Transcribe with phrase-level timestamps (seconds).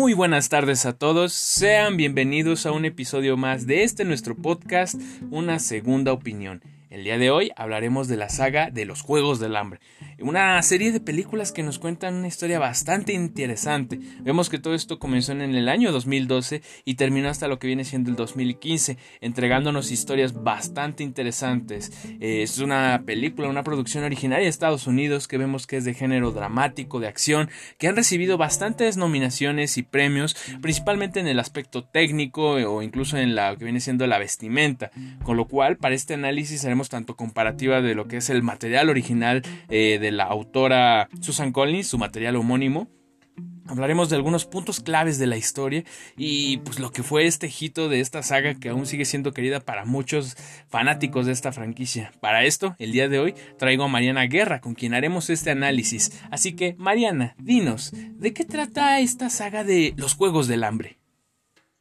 [0.00, 4.94] Muy buenas tardes a todos, sean bienvenidos a un episodio más de este nuestro podcast,
[5.30, 6.62] Una Segunda Opinión.
[6.88, 9.80] El día de hoy hablaremos de la saga de los Juegos del Hambre,
[10.22, 13.98] una serie de películas que nos cuentan una historia bastante interesante.
[14.20, 17.84] Vemos que todo esto comenzó en el año 2012 y terminó hasta lo que viene
[17.84, 21.92] siendo el 2015, entregándonos historias bastante interesantes.
[22.20, 25.94] Eh, es una película, una producción originaria de Estados Unidos que vemos que es de
[25.94, 31.84] género dramático, de acción, que han recibido bastantes nominaciones y premios, principalmente en el aspecto
[31.84, 34.90] técnico o incluso en la que viene siendo la vestimenta,
[35.22, 38.90] con lo cual para este análisis haremos tanto comparativa de lo que es el material
[38.90, 42.88] original eh, de la autora Susan Collins, su material homónimo.
[43.66, 45.84] Hablaremos de algunos puntos claves de la historia
[46.16, 49.60] y pues lo que fue este hito de esta saga que aún sigue siendo querida
[49.60, 50.36] para muchos
[50.68, 52.10] fanáticos de esta franquicia.
[52.20, 56.20] Para esto, el día de hoy traigo a Mariana Guerra con quien haremos este análisis.
[56.32, 60.98] Así que, Mariana, dinos, ¿de qué trata esta saga de los Juegos del Hambre?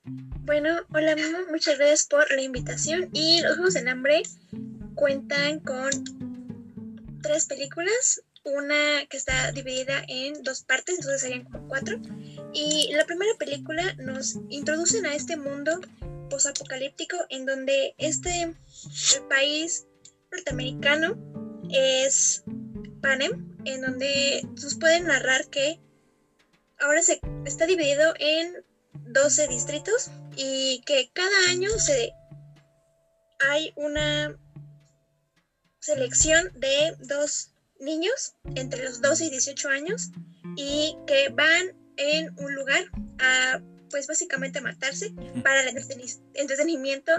[0.04, 1.16] Bueno, hola
[1.52, 4.22] muchas gracias por la invitación y los Juegos del Hambre
[4.96, 5.90] cuentan con
[7.22, 12.00] tres películas, una que está dividida en dos partes, entonces serían como cuatro.
[12.54, 15.80] Y la primera película nos introducen a este mundo
[16.30, 18.56] posapocalíptico en donde este
[19.28, 19.88] país
[20.32, 21.18] norteamericano
[21.72, 22.44] es
[23.02, 25.80] Panem, en donde nos pueden narrar que
[26.80, 32.14] ahora se está dividido en 12 distritos y que cada año se
[33.40, 34.38] hay una
[35.90, 40.12] selección de dos niños entre los 12 y 18 años
[40.56, 42.84] y que van en un lugar
[43.20, 45.12] a pues básicamente matarse
[45.44, 45.76] para el
[46.36, 47.12] entretenimiento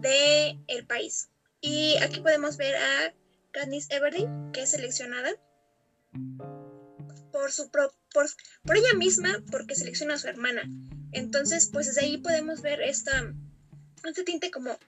[0.00, 1.28] del el país.
[1.60, 3.14] Y aquí podemos ver a
[3.50, 5.30] Katniss Everdeen, que es seleccionada
[7.32, 10.62] por, su por, por ella misma, porque selecciona a su hermana.
[11.10, 13.34] Entonces, pues desde ahí podemos ver esta,
[14.04, 14.78] este tinte como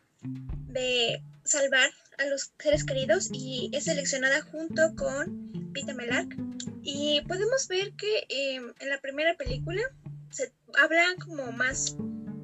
[0.69, 6.34] de salvar a los seres queridos y es seleccionada junto con Pita Melark.
[6.83, 9.83] Y podemos ver que em, en la primera película
[10.31, 11.97] se habla como más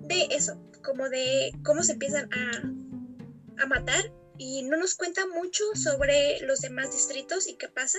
[0.08, 5.64] de eso, como de cómo se empiezan a, a matar y no nos cuenta mucho
[5.74, 7.98] sobre los demás distritos y qué pasa.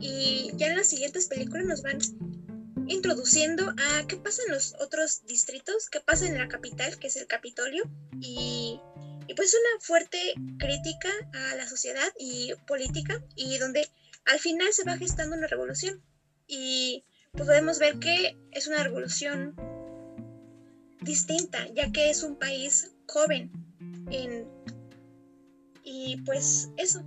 [0.00, 1.98] Y ya en las siguientes películas nos van
[2.86, 7.16] introduciendo a qué pasa en los otros distritos, qué pasa en la capital, que es
[7.16, 7.84] el Capitolio,
[8.20, 8.80] y
[9.28, 10.18] y pues una fuerte
[10.58, 13.86] crítica a la sociedad y política y donde
[14.24, 16.02] al final se va gestando una revolución.
[16.46, 19.54] Y pues podemos ver que es una revolución
[21.02, 23.52] distinta ya que es un país joven
[25.84, 27.02] y pues eso.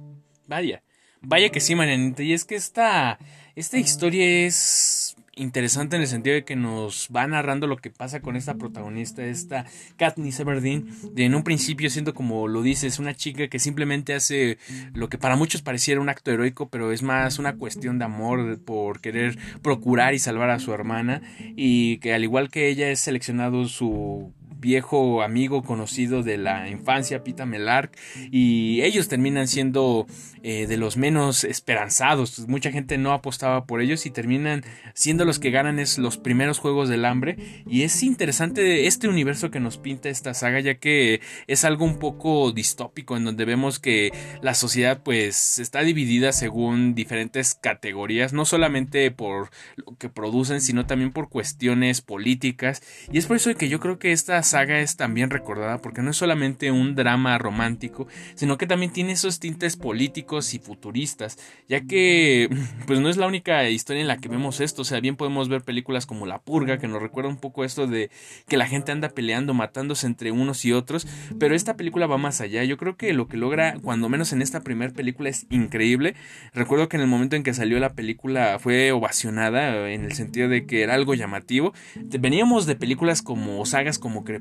[0.48, 0.84] Vaya
[1.22, 2.24] vaya que sí Marianita.
[2.24, 3.18] Y es que esta
[3.56, 8.22] esta historia es interesante en el sentido de que nos va narrando lo que pasa
[8.22, 9.66] con esta protagonista, esta
[9.98, 14.58] Katniss Everdeen, de en un principio siendo como lo dices, una chica que simplemente hace
[14.94, 18.60] lo que para muchos pareciera un acto heroico, pero es más una cuestión de amor
[18.64, 21.22] por querer procurar y salvar a su hermana
[21.56, 27.24] y que al igual que ella es seleccionado su viejo amigo conocido de la infancia,
[27.24, 27.98] Pita Melark,
[28.32, 30.06] y ellos terminan siendo
[30.44, 32.48] eh, de los menos esperanzados.
[32.48, 34.64] Mucha gente no apostaba por ellos y terminan
[34.94, 37.64] siendo los que ganan es los primeros juegos del hambre.
[37.68, 42.00] Y es interesante este universo que nos pinta esta saga, ya que es algo un
[42.00, 44.12] poco distópico, en donde vemos que
[44.42, 50.86] la sociedad pues está dividida según diferentes categorías, no solamente por lo que producen, sino
[50.86, 52.82] también por cuestiones políticas.
[53.12, 56.12] Y es por eso que yo creo que esta saga es también recordada porque no
[56.12, 61.82] es solamente un drama romántico, sino que también tiene esos tintes políticos y futuristas, ya
[61.82, 62.50] que
[62.88, 65.50] pues no es la única historia en la que vemos esto, o sea, bien podemos
[65.50, 68.10] ver películas como La Purga, que nos recuerda un poco esto de
[68.48, 71.08] que la gente anda peleando, matándose entre unos y otros,
[71.40, 74.42] pero esta película va más allá, yo creo que lo que logra, cuando menos en
[74.42, 76.16] esta primera película, es increíble,
[76.54, 80.50] recuerdo que en el momento en que salió la película fue ovacionada, en el sentido
[80.50, 84.41] de que era algo llamativo, veníamos de películas como sagas como Crepúsculo,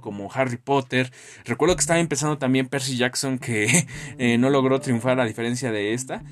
[0.00, 1.12] como Harry Potter.
[1.44, 3.86] Recuerdo que estaba empezando también Percy Jackson, que
[4.18, 6.22] eh, no logró triunfar a diferencia de esta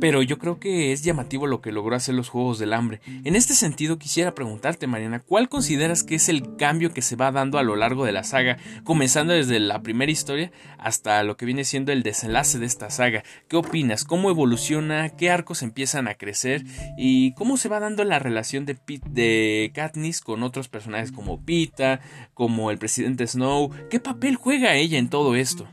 [0.00, 3.00] pero yo creo que es llamativo lo que logró hacer los Juegos del Hambre.
[3.24, 7.32] En este sentido quisiera preguntarte, Mariana, ¿cuál consideras que es el cambio que se va
[7.32, 11.46] dando a lo largo de la saga, comenzando desde la primera historia hasta lo que
[11.46, 13.22] viene siendo el desenlace de esta saga?
[13.48, 14.04] ¿Qué opinas?
[14.04, 15.10] ¿Cómo evoluciona?
[15.10, 16.64] ¿Qué arcos empiezan a crecer?
[16.96, 22.00] ¿Y cómo se va dando la relación de, de Katniss con otros personajes como Pita,
[22.34, 23.70] como el presidente Snow?
[23.90, 25.68] ¿Qué papel juega ella en todo esto?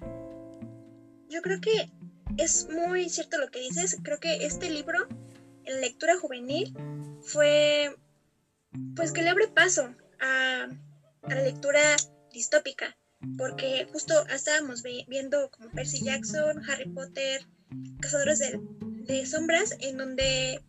[1.30, 1.90] Yo creo que
[2.38, 3.98] es muy cierto lo que dices.
[4.04, 5.08] Creo que este libro,
[5.66, 6.74] en lectura juvenil,
[7.22, 7.96] fue
[8.96, 10.68] pues que le abre paso a,
[11.24, 11.96] a la lectura
[12.32, 12.98] distópica,
[13.38, 17.46] porque justo estábamos viendo como Percy Jackson, Harry Potter,
[18.00, 20.62] Cazadores de, de Sombras, en donde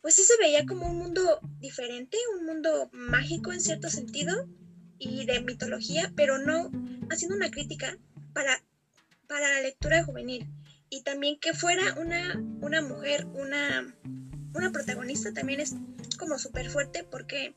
[0.00, 4.48] pues sí se veía como un mundo diferente, un mundo mágico en cierto sentido
[4.98, 6.70] y de mitología, pero no
[7.10, 7.98] haciendo una crítica
[8.32, 8.62] para,
[9.30, 10.44] para la lectura juvenil.
[10.90, 13.94] Y también que fuera una, una mujer, una,
[14.52, 15.76] una protagonista también es
[16.18, 17.54] como súper fuerte porque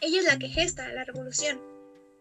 [0.00, 1.60] ella es la que gesta la revolución.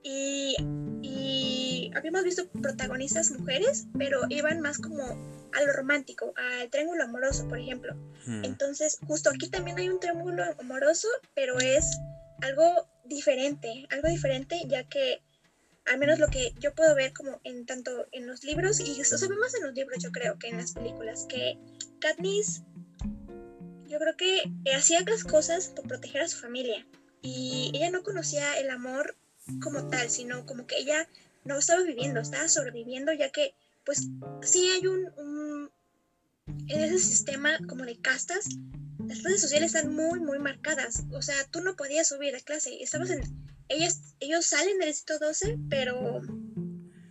[0.03, 0.55] Y,
[1.01, 7.47] y habíamos visto protagonistas mujeres, pero iban más como a lo romántico, al triángulo amoroso,
[7.47, 7.95] por ejemplo.
[8.27, 8.45] Hmm.
[8.45, 11.97] Entonces, justo aquí también hay un triángulo amoroso, pero es
[12.43, 15.23] algo diferente, algo diferente, ya que
[15.85, 19.17] al menos lo que yo puedo ver como en tanto en los libros, y eso
[19.17, 21.57] se ve más en los libros yo creo que en las películas, que
[21.99, 22.63] Katniss
[23.87, 24.43] yo creo que
[24.75, 26.85] hacía las cosas por proteger a su familia
[27.21, 29.15] y ella no conocía el amor
[29.61, 31.07] como tal, sino como que ella
[31.43, 33.53] no estaba viviendo, estaba sobreviviendo ya que
[33.85, 34.07] pues
[34.41, 35.69] sí hay un,
[36.47, 38.49] en ese sistema como de castas,
[39.07, 41.03] las redes sociales están muy, muy marcadas.
[41.11, 42.81] O sea, tú no podías subir de clase.
[42.81, 43.44] Estabas en.
[43.67, 46.21] Ellas, ellos salen del distrito 12, pero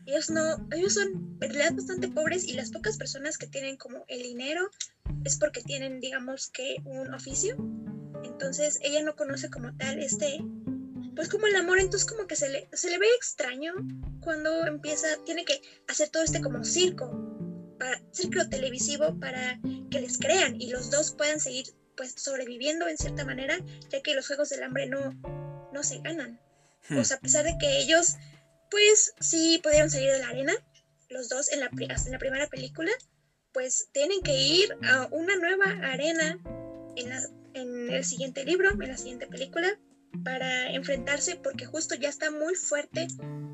[0.07, 0.69] ellos no.
[0.73, 4.71] Ellos son en realidad bastante pobres y las pocas personas que tienen como el dinero
[5.25, 7.57] es porque tienen, digamos que, un oficio.
[8.23, 10.45] Entonces ella no conoce como tal este.
[11.17, 13.75] Pues como el amor, entonces como que se le, se le ve extraño
[14.21, 17.09] cuando empieza, tiene que hacer todo este como circo,
[17.79, 19.61] para, circo televisivo para
[19.91, 21.67] que les crean y los dos puedan seguir
[21.97, 23.57] pues sobreviviendo en cierta manera,
[23.91, 25.15] ya que los Juegos del Hambre no,
[25.73, 26.41] no se ganan.
[26.89, 28.17] Sea, a pesar de que ellos
[28.71, 30.53] pues sí pudieron salir de la arena,
[31.09, 32.91] los dos en la, en la primera película,
[33.53, 36.39] pues tienen que ir a una nueva arena
[36.97, 37.23] en, la,
[37.55, 39.79] en el siguiente libro, en la siguiente película,
[40.25, 43.07] para enfrentarse porque justo ya está muy fuerte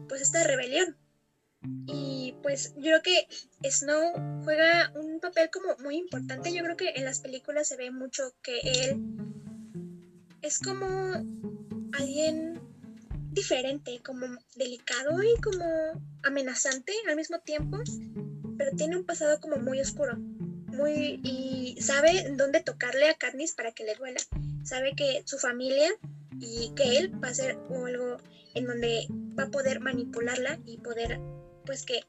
[0.08, 0.96] pues esta rebelión.
[1.86, 3.28] Y pues yo creo que
[3.70, 6.54] Snow juega un papel como muy importante.
[6.54, 8.96] Yo creo que en las películas se ve mucho que él
[10.40, 10.86] es como
[11.92, 12.59] alguien
[13.30, 15.64] diferente, como delicado y como
[16.22, 17.78] amenazante al mismo tiempo,
[18.58, 20.16] pero tiene un pasado como muy oscuro.
[20.16, 24.20] Muy, y sabe dónde tocarle a Katniss para que le duela.
[24.64, 25.90] Sabe que su familia
[26.38, 28.18] y que él va a hacer algo
[28.54, 29.06] en donde
[29.38, 31.20] va a poder manipularla y poder,
[31.66, 32.00] pues que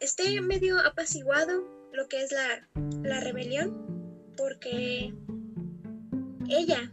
[0.00, 2.68] esté medio apaciguado lo que es la,
[3.02, 5.14] la rebelión, porque
[6.48, 6.90] ella,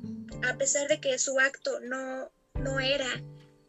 [0.48, 3.08] a pesar de que su acto no, no era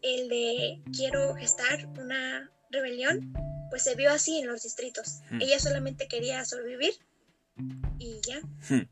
[0.03, 3.33] el de quiero gestar una rebelión,
[3.71, 5.21] pues se vio así en los distritos.
[5.31, 5.41] Hmm.
[5.41, 6.93] Ella solamente quería sobrevivir
[7.99, 8.41] y ya.
[8.69, 8.89] Hmm.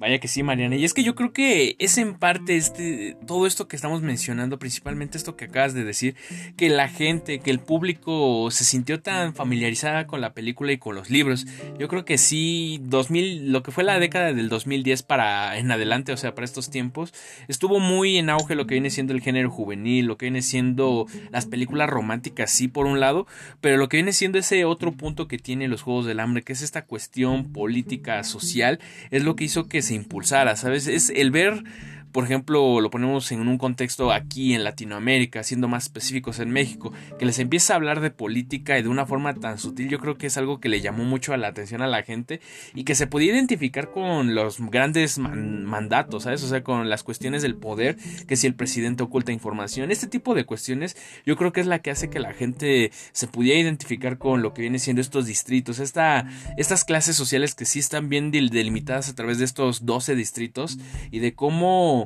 [0.00, 0.76] Vaya que sí, Mariana.
[0.76, 4.58] Y es que yo creo que es en parte este, todo esto que estamos mencionando,
[4.58, 6.16] principalmente esto que acabas de decir,
[6.56, 10.94] que la gente, que el público se sintió tan familiarizada con la película y con
[10.94, 11.46] los libros.
[11.78, 16.12] Yo creo que sí, 2000, lo que fue la década del 2010 para en adelante,
[16.12, 17.12] o sea, para estos tiempos,
[17.46, 21.08] estuvo muy en auge lo que viene siendo el género juvenil, lo que viene siendo
[21.30, 23.26] las películas románticas, sí, por un lado,
[23.60, 26.54] pero lo que viene siendo ese otro punto que tiene los Juegos del Hambre, que
[26.54, 28.80] es esta cuestión política, social,
[29.10, 30.86] es lo que hizo que se impulsara, ¿sabes?
[30.86, 31.64] Es el ver
[32.12, 36.92] por ejemplo, lo ponemos en un contexto aquí en Latinoamérica, siendo más específicos en México,
[37.18, 40.16] que les empieza a hablar de política y de una forma tan sutil, yo creo
[40.16, 42.40] que es algo que le llamó mucho la atención a la gente
[42.74, 46.42] y que se podía identificar con los grandes mandatos, ¿sabes?
[46.42, 50.34] O sea, con las cuestiones del poder, que si el presidente oculta información, este tipo
[50.34, 54.18] de cuestiones, yo creo que es la que hace que la gente se pudiera identificar
[54.18, 58.30] con lo que viene siendo estos distritos, esta, estas clases sociales que sí están bien
[58.30, 60.78] delimitadas a través de estos 12 distritos
[61.10, 61.99] y de cómo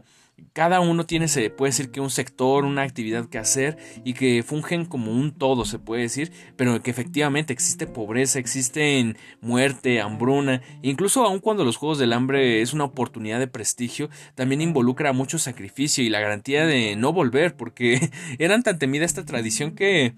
[0.53, 4.43] cada uno tiene, se puede decir que un sector, una actividad que hacer y que
[4.43, 10.62] fungen como un todo, se puede decir, pero que efectivamente existe pobreza, existe muerte, hambruna,
[10.83, 15.38] incluso aun cuando los Juegos del Hambre es una oportunidad de prestigio, también involucra mucho
[15.38, 20.14] sacrificio y la garantía de no volver, porque eran tan temida esta tradición que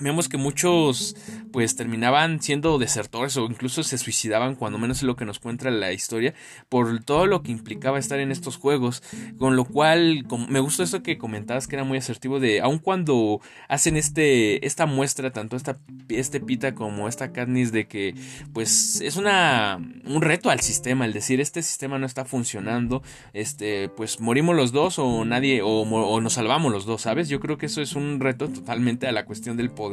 [0.00, 1.16] vemos que muchos
[1.52, 5.70] pues terminaban siendo desertores o incluso se suicidaban cuando menos es lo que nos cuenta
[5.70, 6.34] la historia
[6.68, 9.02] por todo lo que implicaba estar en estos juegos.
[9.38, 13.40] Con lo cual me gustó esto que comentabas que era muy asertivo de aun cuando
[13.68, 18.14] hacen este esta muestra tanto esta este pita como esta Katniss de que
[18.52, 23.88] pues es una un reto al sistema el decir este sistema no está funcionando este
[23.88, 27.58] pues morimos los dos o nadie o, o nos salvamos los dos sabes yo creo
[27.58, 29.85] que eso es un reto totalmente a la cuestión del poder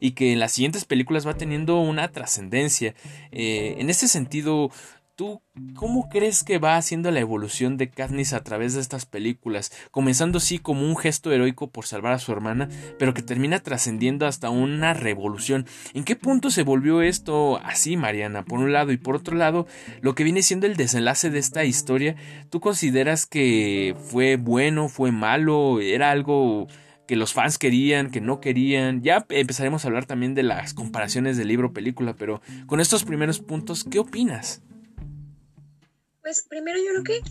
[0.00, 2.94] y que en las siguientes películas va teniendo una trascendencia.
[3.30, 4.70] Eh, en este sentido,
[5.16, 5.40] ¿Tú
[5.74, 9.72] cómo crees que va haciendo la evolución de Katniss a través de estas películas?
[9.90, 14.26] Comenzando así como un gesto heroico por salvar a su hermana, pero que termina trascendiendo
[14.26, 15.64] hasta una revolución.
[15.94, 18.44] ¿En qué punto se volvió esto así, Mariana?
[18.44, 19.66] Por un lado y por otro lado,
[20.02, 22.14] lo que viene siendo el desenlace de esta historia,
[22.50, 26.66] ¿tú consideras que fue bueno, fue malo, era algo
[27.06, 29.02] que los fans querían, que no querían.
[29.02, 33.84] Ya empezaremos a hablar también de las comparaciones de libro-película, pero con estos primeros puntos,
[33.84, 34.62] ¿qué opinas?
[36.22, 37.30] Pues primero yo creo que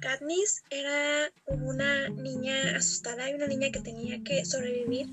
[0.00, 5.08] Katniss era una niña asustada y una niña que tenía que sobrevivir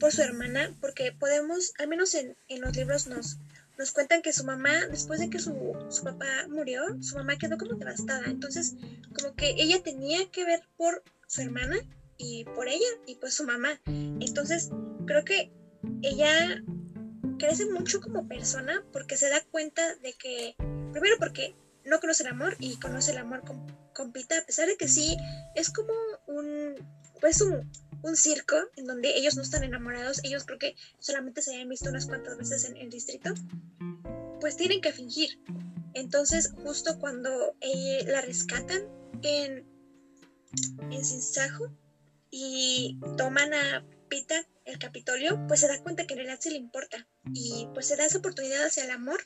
[0.00, 3.38] por su hermana, porque podemos, al menos en, los libros nos,
[3.78, 5.54] nos cuentan que su mamá, después de que su,
[5.90, 8.24] su, papá murió, su mamá quedó como devastada.
[8.26, 8.74] Entonces,
[9.16, 11.76] como que ella tenía que ver por su hermana
[12.16, 13.80] y por ella y pues su mamá.
[13.86, 14.70] Entonces,
[15.06, 15.52] creo que
[16.02, 16.62] ella
[17.38, 20.54] crece mucho como persona porque se da cuenta de que,
[20.92, 24.68] primero porque no conoce el amor y conoce el amor con, con Pita, a pesar
[24.68, 25.16] de que sí,
[25.54, 25.92] es como
[26.26, 26.74] un,
[27.20, 27.70] pues un,
[28.02, 31.90] un, circo en donde ellos no están enamorados, ellos creo que solamente se habían visto
[31.90, 33.34] unas cuantas veces en el distrito,
[34.40, 35.40] pues tienen que fingir.
[35.94, 37.56] Entonces, justo cuando
[38.06, 38.82] la rescatan
[39.22, 39.66] en,
[40.90, 41.72] en Sinsajo
[42.32, 46.56] y toman a Pita el Capitolio, pues se da cuenta que en realidad se le
[46.56, 49.20] importa y pues se da esa oportunidad hacia el amor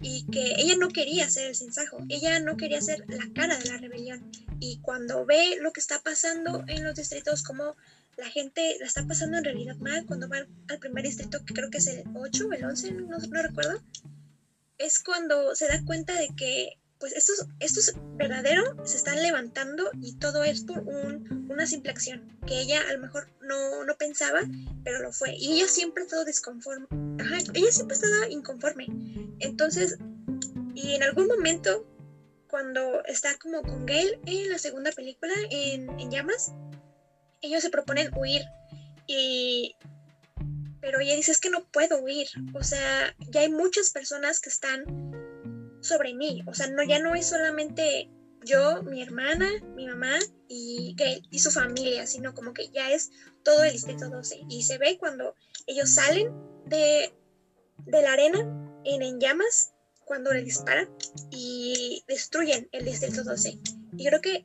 [0.00, 3.70] y que ella no quería ser el sinsajo, ella no quería ser la cara de
[3.70, 4.30] la rebelión.
[4.58, 7.76] Y cuando ve lo que está pasando en los distritos, como
[8.16, 11.70] la gente la está pasando en realidad mal, cuando va al primer distrito, que creo
[11.70, 13.82] que es el 8 o el 11, no, no recuerdo,
[14.78, 20.16] es cuando se da cuenta de que pues estos, estos verdaderos se están levantando y
[20.16, 24.40] todo es por una simple acción que ella a lo mejor no, no pensaba,
[24.84, 25.34] pero lo fue.
[25.36, 26.86] Y ella siempre ha estado desconforme.
[27.20, 28.86] Ajá, ella siempre ha estado inconforme.
[29.40, 29.98] Entonces,
[30.74, 31.86] y en algún momento,
[32.48, 36.52] cuando está como con Gail en la segunda película, en, en llamas,
[37.40, 38.42] ellos se proponen huir.
[39.06, 39.76] Y
[40.80, 44.50] pero ella dice es que no puedo huir, o sea, ya hay muchas personas que
[44.50, 44.84] están
[45.86, 46.42] sobre mí.
[46.46, 48.10] O sea, no, ya no es solamente
[48.44, 50.94] yo, mi hermana, mi mamá y,
[51.30, 53.10] y su familia, sino como que ya es
[53.42, 54.44] todo el distrito 12.
[54.48, 55.34] Y se ve cuando
[55.66, 56.32] ellos salen
[56.66, 57.12] de,
[57.86, 58.40] de la arena
[58.84, 59.72] en, en llamas,
[60.04, 60.88] cuando le disparan
[61.30, 63.58] y destruyen el distrito 12.
[63.96, 64.44] Y creo que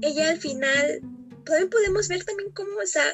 [0.00, 1.00] ella al final,
[1.44, 3.04] también podemos ver también cómo o sea,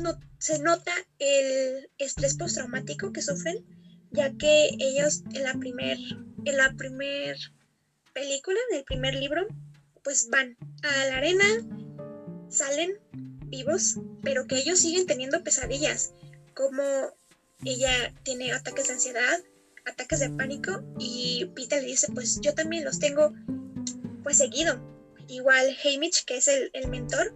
[0.00, 3.64] no, se nota el estrés postraumático que sufren
[4.10, 5.98] ya que ellos en la primer,
[6.44, 7.36] en la primer
[8.12, 9.46] película, del primer libro,
[10.02, 11.44] pues van a la arena,
[12.48, 12.98] salen
[13.46, 16.12] vivos, pero que ellos siguen teniendo pesadillas,
[16.54, 16.82] como
[17.64, 19.40] ella tiene ataques de ansiedad,
[19.84, 23.32] ataques de pánico, y Peter le dice, pues yo también los tengo
[24.22, 24.80] pues seguido.
[25.28, 27.34] Igual Hamish, que es el, el mentor,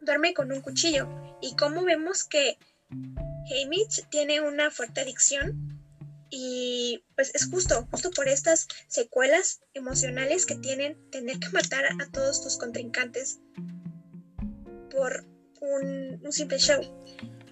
[0.00, 1.08] duerme con un cuchillo.
[1.40, 2.56] Y como vemos que
[2.90, 5.69] Hamish tiene una fuerte adicción
[6.30, 12.10] y pues es justo, justo por estas secuelas emocionales que tienen tener que matar a
[12.10, 13.40] todos tus contrincantes
[14.90, 15.26] por
[15.60, 16.80] un, simple show.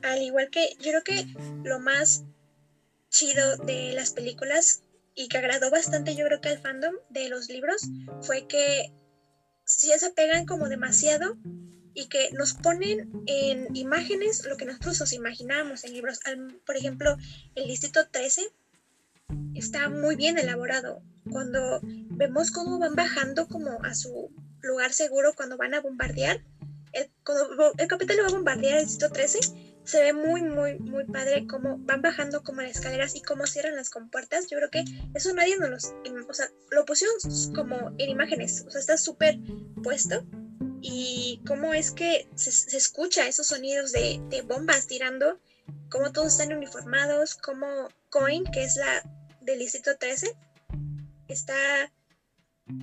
[0.03, 1.27] Al igual que yo creo que
[1.65, 2.25] lo más
[3.11, 7.49] chido de las películas y que agradó bastante yo creo que al fandom de los
[7.49, 7.89] libros
[8.23, 8.93] fue que
[9.65, 11.37] si se pegan como demasiado
[11.95, 16.21] y que nos ponen en imágenes lo que nosotros nos imaginábamos en libros.
[16.65, 17.17] por ejemplo,
[17.57, 18.43] el Distrito 13
[19.59, 21.03] está muy bien elaborado.
[21.31, 24.31] Cuando vemos cómo van bajando como a su
[24.63, 26.43] lugar seguro cuando van a bombardear,
[26.93, 29.39] el, cuando el capitán lo va a bombardear el distrito 13,
[29.85, 33.77] se ve muy, muy, muy padre cómo van bajando como las escaleras y cómo cierran
[33.77, 34.47] las compuertas.
[34.49, 35.85] Yo creo que eso nadie nos los,
[36.29, 37.17] o sea, lo pusieron
[37.55, 39.39] como en imágenes, o sea, está súper
[39.83, 40.25] puesto.
[40.81, 45.41] Y cómo es que se, escucha esos sonidos de, de bombas tirando,
[45.91, 49.03] cómo todos están uniformados, cómo Coin, que es la
[49.49, 50.31] del distrito 13
[51.29, 51.91] está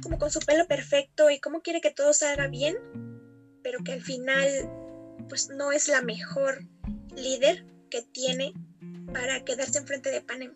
[0.01, 2.75] como con su pelo perfecto y como quiere que todo salga bien,
[3.63, 4.47] pero que al final
[5.29, 6.63] pues no es la mejor
[7.15, 8.53] líder que tiene
[9.13, 10.53] para quedarse enfrente de Panem.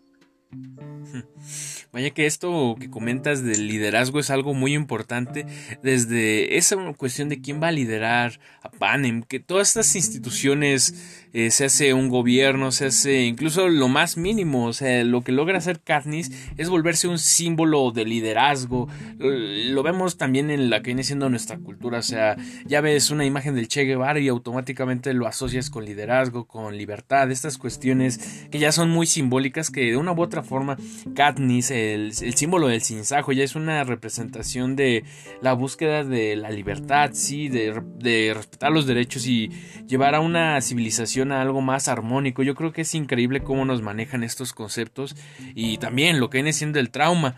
[1.92, 5.46] Vaya que esto que comentas del liderazgo es algo muy importante
[5.82, 11.50] desde esa cuestión de quién va a liderar a Panem, que todas estas instituciones eh,
[11.50, 15.58] se hace un gobierno, se hace incluso lo más mínimo, o sea, lo que logra
[15.58, 18.88] hacer Katniss es volverse un símbolo de liderazgo,
[19.18, 22.36] lo vemos también en la que viene siendo nuestra cultura, o sea,
[22.66, 27.30] ya ves una imagen del Che Guevara y automáticamente lo asocias con liderazgo, con libertad,
[27.30, 30.76] estas cuestiones que ya son muy simbólicas que de una u otra forma
[31.14, 35.04] Katniss el, símbolo del sinsajo, ya es una representación de
[35.40, 39.50] la búsqueda de la libertad, sí, de, de, respetar los derechos y
[39.86, 42.42] llevar a una civilización a algo más armónico.
[42.42, 45.16] Yo creo que es increíble cómo nos manejan estos conceptos
[45.54, 47.36] y también lo que viene siendo el trauma,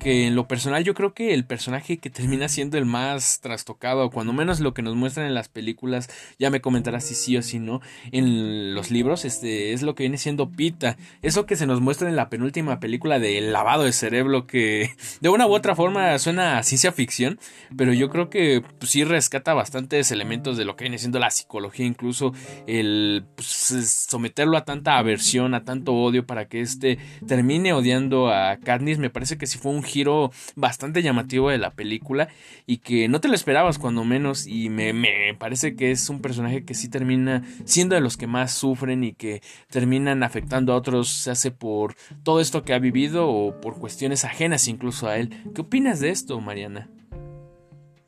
[0.00, 4.10] que en lo personal yo creo que el personaje que termina siendo el más trastocado,
[4.10, 7.42] cuando menos lo que nos muestran en las películas, ya me comentarás si sí o
[7.42, 7.80] si no,
[8.12, 12.08] en los libros, este es lo que viene siendo Pita, eso que se nos muestra
[12.08, 16.58] en la penúltima película de lavado de cerebro que de una u otra forma suena
[16.58, 17.38] a ciencia ficción,
[17.76, 21.30] pero yo creo que pues, sí rescata bastantes elementos de lo que viene siendo la
[21.30, 22.32] psicología, incluso
[22.66, 28.56] el pues, someterlo a tanta aversión, a tanto odio para que éste termine odiando a
[28.56, 32.28] Katniss, me parece que sí fue un giro bastante llamativo de la película
[32.66, 36.20] y que no te lo esperabas cuando menos y me, me parece que es un
[36.20, 40.76] personaje que sí termina siendo de los que más sufren y que terminan afectando a
[40.76, 45.18] otros, se hace por todo esto que ha vivido o por cuestiones ajenas incluso a
[45.18, 45.30] él.
[45.54, 46.90] ¿Qué opinas de esto, Mariana?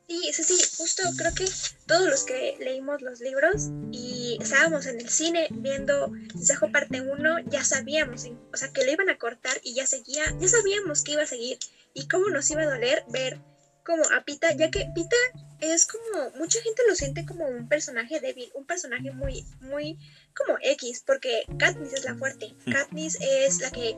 [0.07, 1.45] Sí, sí, sí, justo creo que
[1.85, 7.39] todos los que leímos los libros y estábamos en el cine viendo Consejo parte 1,
[7.49, 11.11] ya sabíamos, o sea, que lo iban a cortar y ya seguía, ya sabíamos que
[11.13, 11.57] iba a seguir
[11.93, 13.41] y cómo nos iba a doler ver
[13.83, 15.17] como a Pita, ya que Pita
[15.59, 19.97] es como, mucha gente lo siente como un personaje débil, un personaje muy, muy
[20.33, 23.97] como X, porque Katniss es la fuerte, Katniss es la que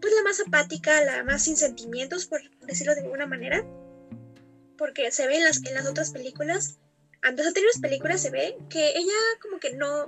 [0.00, 3.64] pues la más apática, la más sin sentimientos, por decirlo de alguna manera,
[4.76, 6.78] porque se ve en las, en las otras películas,
[7.22, 9.12] en las anteriores películas se ve que ella
[9.42, 10.06] como que no,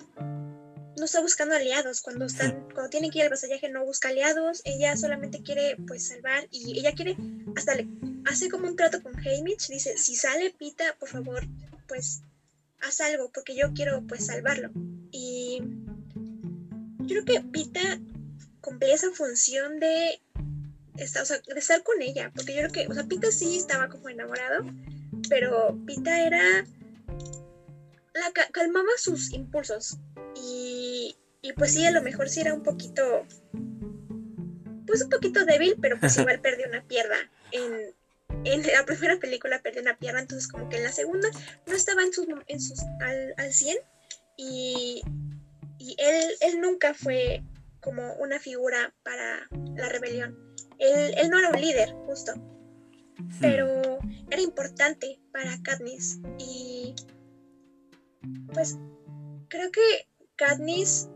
[0.97, 4.62] no está buscando aliados, cuando están, cuando tiene que ir al vasallaje no busca aliados,
[4.64, 7.16] ella solamente quiere pues salvar y ella quiere,
[7.56, 7.88] hasta le
[8.26, 11.42] hace como un trato con Haymitch, dice, si sale Pita, por favor,
[11.88, 12.23] pues
[12.80, 14.70] haz algo, porque yo quiero pues salvarlo.
[15.11, 15.62] Y
[16.99, 17.99] yo creo que Pita
[18.60, 20.20] cumplía esa función de
[20.96, 24.08] estar, de estar con ella, porque yo creo que, o sea, Pita sí estaba como
[24.08, 24.64] enamorado,
[25.28, 26.64] pero Pita era,
[28.14, 29.99] la calmaba sus impulsos
[30.36, 33.26] y, y pues sí, a lo mejor sí era un poquito,
[34.86, 37.16] pues un poquito débil, pero pues igual perdió una pierna
[37.52, 37.94] en,
[38.44, 41.28] en la primera película perdió una pierna, entonces como que en la segunda
[41.66, 43.76] no estaba en sus, en sus al, al 100
[44.36, 45.02] y,
[45.78, 47.42] y él, él nunca fue
[47.80, 50.36] como una figura para la rebelión.
[50.78, 52.32] Él, no era un líder, justo,
[53.40, 53.99] pero
[54.30, 56.95] era importante para Katniss y
[58.52, 58.78] pues
[59.49, 61.08] creo que Katniss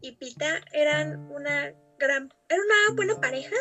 [0.00, 3.56] y Pita eran una gran, era una buena pareja,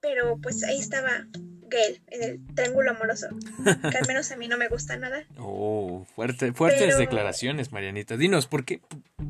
[0.00, 1.26] pero pues ahí estaba
[1.68, 3.28] Gale en el triángulo amoroso,
[3.64, 5.24] que al menos a mí no me gusta nada.
[5.38, 8.16] Oh, fuerte, fuertes declaraciones, Marianita.
[8.16, 8.80] Dinos, ¿por qué,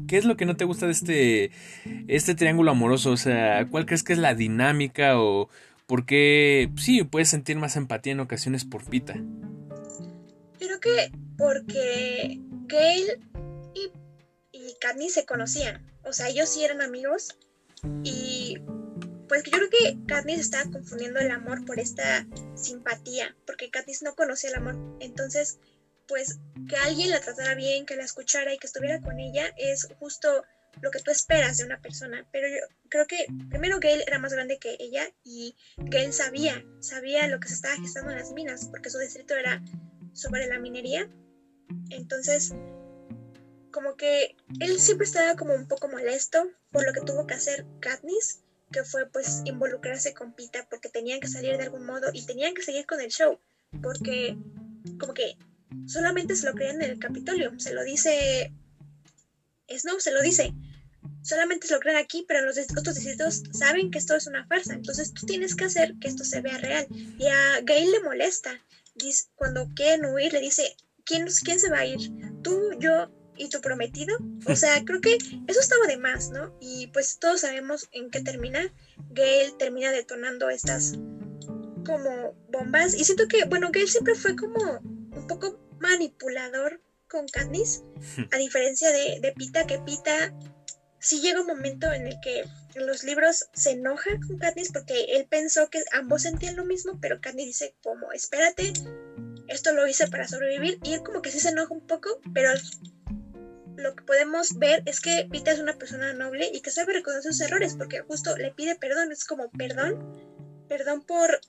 [0.08, 1.50] qué es lo que no te gusta de este,
[2.08, 3.10] este triángulo amoroso?
[3.10, 5.48] O sea, ¿cuál crees que es la dinámica o
[5.86, 9.14] por qué, sí, puedes sentir más empatía en ocasiones por Pita?
[10.58, 13.20] Creo que porque Gale
[13.74, 13.92] y,
[14.52, 17.36] y se conocían, o sea, ellos sí eran amigos
[18.02, 18.25] y
[19.28, 24.14] pues yo creo que Katniss estaba confundiendo el amor por esta simpatía, porque Katniss no
[24.14, 24.76] conocía el amor.
[25.00, 25.58] Entonces,
[26.06, 29.88] pues que alguien la tratara bien, que la escuchara y que estuviera con ella es
[29.98, 30.44] justo
[30.80, 32.26] lo que tú esperas de una persona.
[32.32, 32.58] Pero yo
[32.88, 37.48] creo que primero Gale era más grande que ella y Gale sabía, sabía lo que
[37.48, 39.62] se estaba gestando en las minas, porque su distrito era
[40.12, 41.08] sobre la minería.
[41.90, 42.54] Entonces,
[43.72, 47.66] como que él siempre estaba como un poco molesto por lo que tuvo que hacer
[47.80, 52.26] Katniss que fue pues involucrarse con Pita porque tenían que salir de algún modo y
[52.26, 53.38] tenían que seguir con el show,
[53.82, 54.36] porque
[54.98, 55.36] como que
[55.86, 58.52] solamente se lo creían en el Capitolio, se lo dice
[59.68, 60.52] Snow, se lo dice,
[61.22, 64.74] solamente se lo creen aquí, pero los otros distritos saben que esto es una farsa,
[64.74, 66.86] entonces tú tienes que hacer que esto se vea real.
[66.90, 68.60] Y a Gail le molesta,
[68.94, 72.10] dice, cuando quieren huir, le dice, ¿quién, ¿quién se va a ir?
[72.42, 74.16] ¿Tú, yo y tu prometido.
[74.46, 76.56] O sea, creo que eso estaba de más, ¿no?
[76.60, 78.72] Y pues todos sabemos en qué termina.
[79.10, 80.94] Gale termina detonando estas
[81.84, 82.94] como bombas.
[82.94, 87.82] Y siento que, bueno, Gale siempre fue como un poco manipulador con Katniss.
[88.32, 90.34] A diferencia de, de Pita, que Pita
[90.98, 92.44] sí llega un momento en el que
[92.74, 96.98] en los libros se enoja con Katniss porque él pensó que ambos sentían lo mismo,
[97.00, 98.72] pero Katniss dice como, espérate,
[99.48, 100.78] esto lo hice para sobrevivir.
[100.82, 102.50] Y él como que sí se enoja un poco, pero
[103.76, 107.32] lo que podemos ver es que Pita es una persona noble y que sabe reconocer
[107.32, 110.12] sus errores, porque justo le pide perdón, es como perdón,
[110.68, 111.40] perdón por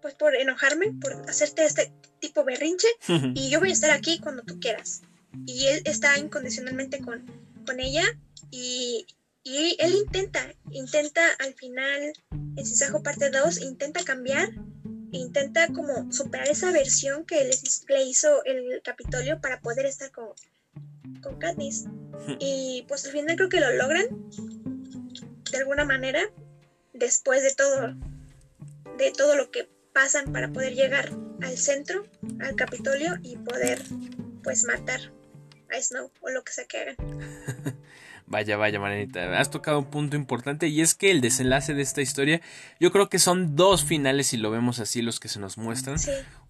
[0.00, 2.86] pues por enojarme, por hacerte este tipo berrinche,
[3.34, 5.02] y yo voy a estar aquí cuando tú quieras.
[5.44, 7.26] Y él está incondicionalmente con,
[7.66, 8.04] con ella,
[8.50, 9.06] y,
[9.42, 14.50] Y él intenta, intenta al final, en Cisajo parte 2, intenta cambiar,
[15.12, 17.50] intenta como superar esa versión que
[17.88, 20.28] le, hizo el Capitolio para poder estar con,
[21.22, 21.86] con Katniss.
[22.40, 24.06] Y pues al final creo que lo logran,
[25.50, 26.20] de alguna manera,
[26.92, 27.94] después de todo,
[28.98, 32.04] de todo lo que pasan para poder llegar al centro,
[32.40, 33.80] al Capitolio y poder
[34.42, 35.00] pues matar
[35.70, 36.96] a Snow o lo que sea que hagan.
[38.30, 42.02] Vaya, vaya, Maranita, has tocado un punto importante y es que el desenlace de esta
[42.02, 42.42] historia,
[42.78, 45.96] yo creo que son dos finales si lo vemos así los que se nos muestran.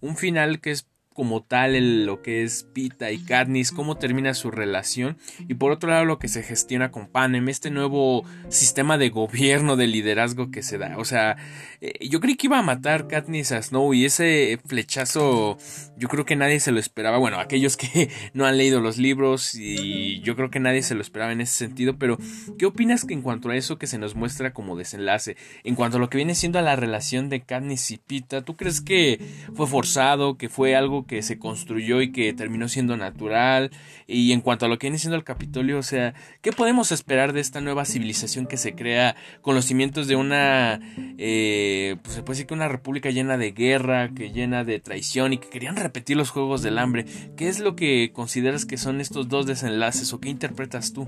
[0.01, 0.87] Un final que es
[1.19, 5.17] como tal lo que es Pita y Katniss, cómo termina su relación
[5.49, 9.75] y por otro lado lo que se gestiona con Panem, este nuevo sistema de gobierno,
[9.75, 10.97] de liderazgo que se da.
[10.97, 11.35] O sea,
[11.81, 15.57] eh, yo creí que iba a matar Katniss a Snow y ese flechazo
[15.97, 17.17] yo creo que nadie se lo esperaba.
[17.17, 21.01] Bueno, aquellos que no han leído los libros y yo creo que nadie se lo
[21.01, 22.17] esperaba en ese sentido, pero
[22.57, 25.35] ¿qué opinas que en cuanto a eso que se nos muestra como desenlace?
[25.65, 28.55] En cuanto a lo que viene siendo a la relación de Katniss y Pita, ¿tú
[28.55, 29.19] crees que
[29.53, 33.71] fue forzado, que fue algo que se construyó y que terminó siendo natural.
[34.07, 37.33] Y en cuanto a lo que viene siendo el Capitolio, o sea, ¿qué podemos esperar
[37.33, 40.79] de esta nueva civilización que se crea con los cimientos de una,
[41.17, 45.33] eh, pues se puede decir que una república llena de guerra, que llena de traición
[45.33, 47.05] y que querían repetir los Juegos del Hambre?
[47.35, 51.07] ¿Qué es lo que consideras que son estos dos desenlaces o qué interpretas tú?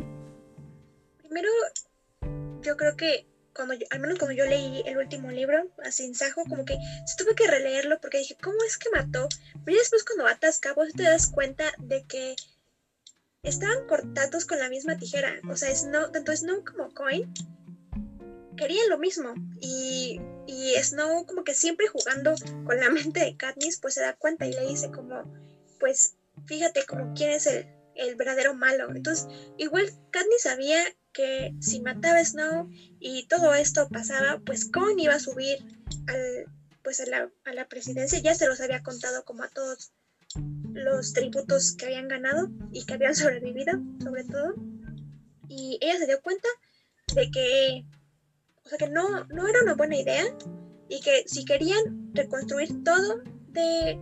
[1.19, 1.49] Primero,
[2.63, 6.43] yo creo que cuando al menos cuando yo leí el último libro, así en Sajo,
[6.45, 9.27] como que se tuve que releerlo porque dije, ¿cómo es que mató?
[9.65, 12.35] Pero después cuando atas cabos te das cuenta de que
[13.43, 15.33] estaban cortados con la misma tijera.
[15.49, 17.33] O sea, Snow, tanto Snow como Coin
[18.55, 19.33] querían lo mismo.
[19.59, 22.35] Y, y Snow como que siempre jugando
[22.65, 25.23] con la mente de Katniss, pues se da cuenta y le dice como,
[25.79, 28.89] pues fíjate como quién es el, el verdadero malo.
[28.93, 32.69] Entonces, igual Katniss sabía que si mataba Snow
[32.99, 35.57] y todo esto pasaba, pues Con iba a subir
[36.07, 36.45] al,
[36.83, 39.91] pues a la, a la presidencia, ya se los había contado como a todos
[40.73, 44.53] los tributos que habían ganado y que habían sobrevivido, sobre todo.
[45.47, 46.47] Y ella se dio cuenta
[47.13, 47.85] de que,
[48.63, 50.23] o sea, que no, no era una buena idea
[50.87, 53.99] y que si querían reconstruir todo de,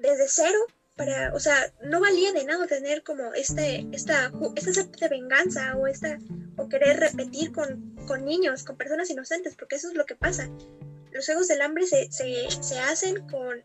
[0.00, 0.58] desde cero,
[1.00, 6.18] para, o sea, no valía de nada tener como este, esta, esta venganza o esta,
[6.58, 10.50] o querer repetir con, con, niños, con personas inocentes, porque eso es lo que pasa.
[11.10, 13.64] Los juegos del hambre se, se, se hacen con,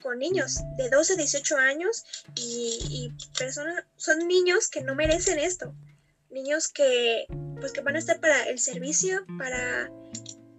[0.00, 2.04] con, niños de 12 a 18 años
[2.36, 5.74] y, y personas, son niños que no merecen esto.
[6.30, 7.26] Niños que,
[7.58, 9.90] pues que van a estar para el servicio, para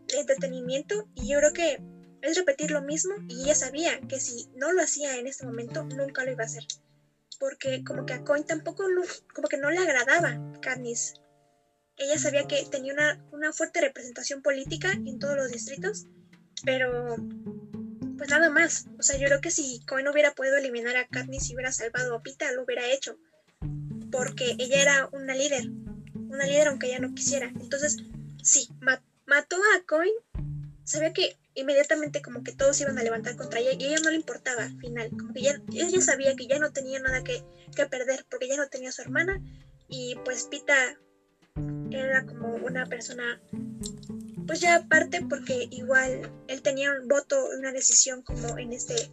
[0.09, 1.81] el entretenimiento, y yo creo que
[2.21, 5.83] es repetir lo mismo y ella sabía que si no lo hacía en este momento,
[5.83, 6.63] nunca lo iba a hacer.
[7.39, 8.85] Porque como que a Coin tampoco,
[9.33, 11.13] como que no le agradaba Katniss.
[11.97, 16.05] Ella sabía que tenía una, una fuerte representación política en todos los distritos,
[16.63, 17.15] pero
[18.17, 18.87] pues nada más.
[18.99, 22.15] O sea, yo creo que si Coin hubiera podido eliminar a Katniss y hubiera salvado
[22.15, 23.17] a Pita, lo hubiera hecho.
[24.11, 25.69] Porque ella era una líder.
[26.15, 27.47] Una líder aunque ella no quisiera.
[27.59, 27.97] Entonces,
[28.43, 28.67] sí,
[29.25, 30.13] mató a Coin.
[30.87, 34.15] Sabía que inmediatamente como que todos iban a levantar contra ella y ella no le
[34.15, 37.43] importaba al final, como que ella sabía que ya no tenía nada que,
[37.89, 39.41] perder porque ya no tenía a su hermana
[39.89, 40.97] y pues Pita
[41.91, 43.41] era como una persona
[44.45, 49.11] pues ya aparte porque igual él tenía un voto, una decisión como en este,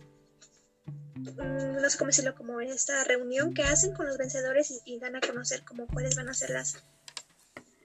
[1.17, 5.01] mm, no sé cómo decirlo, como en esta reunión que hacen con los vencedores y,
[5.01, 6.77] dan a conocer como cuáles van a ser las,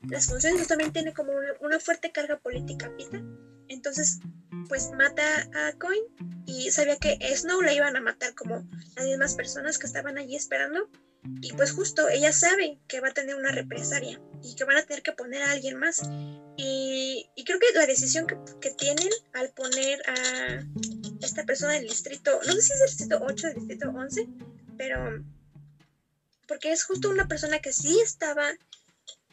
[0.08, 3.19] las funciones, también tiene como una fuerte carga política Pita,
[3.69, 4.19] entonces
[4.67, 6.03] pues mata a Coin
[6.45, 10.36] y sabía que Snow la iban a matar como las mismas personas que estaban allí
[10.36, 10.89] esperando.
[11.41, 14.84] Y pues justo ella sabe que va a tener una represalia y que van a
[14.84, 16.01] tener que poner a alguien más.
[16.55, 20.65] Y, creo que la decisión que, tienen al poner a
[21.21, 24.27] esta persona del distrito, no sé si es del distrito 8 o del distrito 11,
[24.77, 25.23] pero
[26.47, 28.51] porque es justo una persona que sí estaba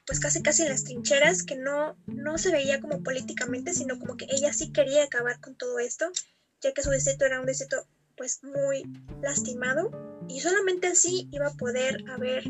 [0.06, 4.16] pues casi casi en las trincheras, que no, no se veía como políticamente, sino como
[4.16, 6.10] que ella sí quería acabar con todo esto,
[6.60, 8.82] ya que su distrito era un distrito pues muy
[9.22, 9.90] lastimado
[10.28, 12.44] y solamente así iba a poder haber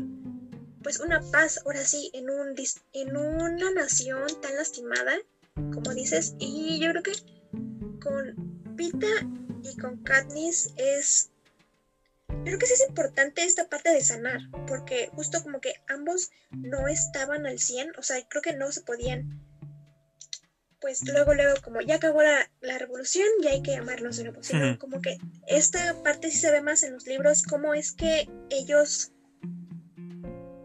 [0.81, 2.55] pues una paz ahora sí en un
[2.93, 5.17] en una nación tan lastimada
[5.73, 7.11] como dices y yo creo que
[8.01, 9.07] con Pita
[9.63, 11.31] y con Katniss es
[12.43, 16.87] Creo que sí es importante esta parte de sanar, porque justo como que ambos no
[16.87, 19.41] estaban al 100, o sea, creo que no se podían,
[20.79, 24.77] pues luego, luego, como ya acabó la, revolución, ya hay que amarnos de nuevo, sino
[24.77, 29.11] como que esta parte sí se ve más en los libros, cómo es que ellos,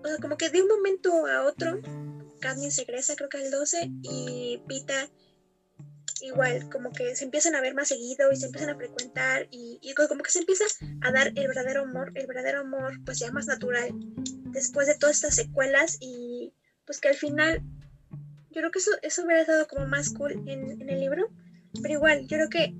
[0.04, 1.80] o sea, como que de un momento a otro,
[2.40, 5.08] Katniss regresa creo que al 12 y Pita
[6.22, 9.80] igual, como que se empiezan a ver más seguido y se empiezan a frecuentar y,
[10.08, 10.64] como que se empieza
[11.02, 13.90] a dar el verdadero amor, el verdadero amor pues ya más natural
[14.52, 16.54] después de todas estas secuelas y
[16.86, 17.62] pues que al final
[18.50, 21.28] yo creo que eso, eso hubiera estado como más cool en, en el libro,
[21.80, 22.74] pero igual, yo creo que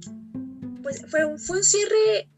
[0.83, 2.28] pues fue un, fue un cierre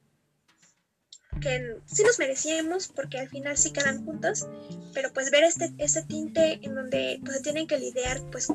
[1.40, 4.47] que sí nos merecíamos porque al final sí quedan juntos,
[4.93, 8.49] pero pues ver este, este tinte en donde pues tienen que lidiar pues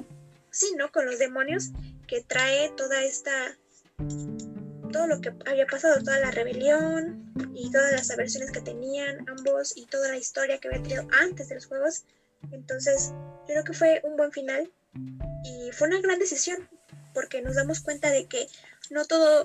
[0.52, 0.92] sí, ¿no?
[0.92, 1.72] Con los demonios
[2.10, 3.56] que trae toda esta
[4.92, 9.74] todo lo que había pasado, toda la rebelión y todas las aversiones que tenían ambos
[9.76, 12.06] y toda la historia que había tenido antes de los juegos.
[12.52, 14.72] Entonces, yo creo que fue un buen final
[15.44, 16.68] y fue una gran decisión
[17.14, 18.48] porque nos damos cuenta de que
[18.90, 19.44] no todo,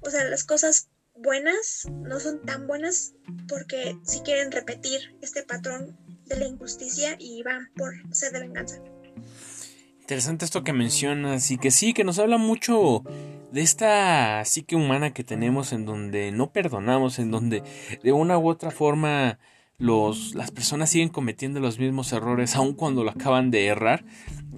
[0.00, 3.12] o sea, las cosas buenas no son tan buenas
[3.48, 8.80] porque si quieren repetir este patrón de la injusticia y van por sed de venganza.
[10.10, 13.04] Interesante esto que mencionas y que sí, que nos habla mucho
[13.52, 17.62] de esta psique humana que tenemos en donde no perdonamos, en donde
[18.02, 19.38] de una u otra forma
[19.80, 24.04] los, las personas siguen cometiendo los mismos errores aun cuando lo acaban de errar.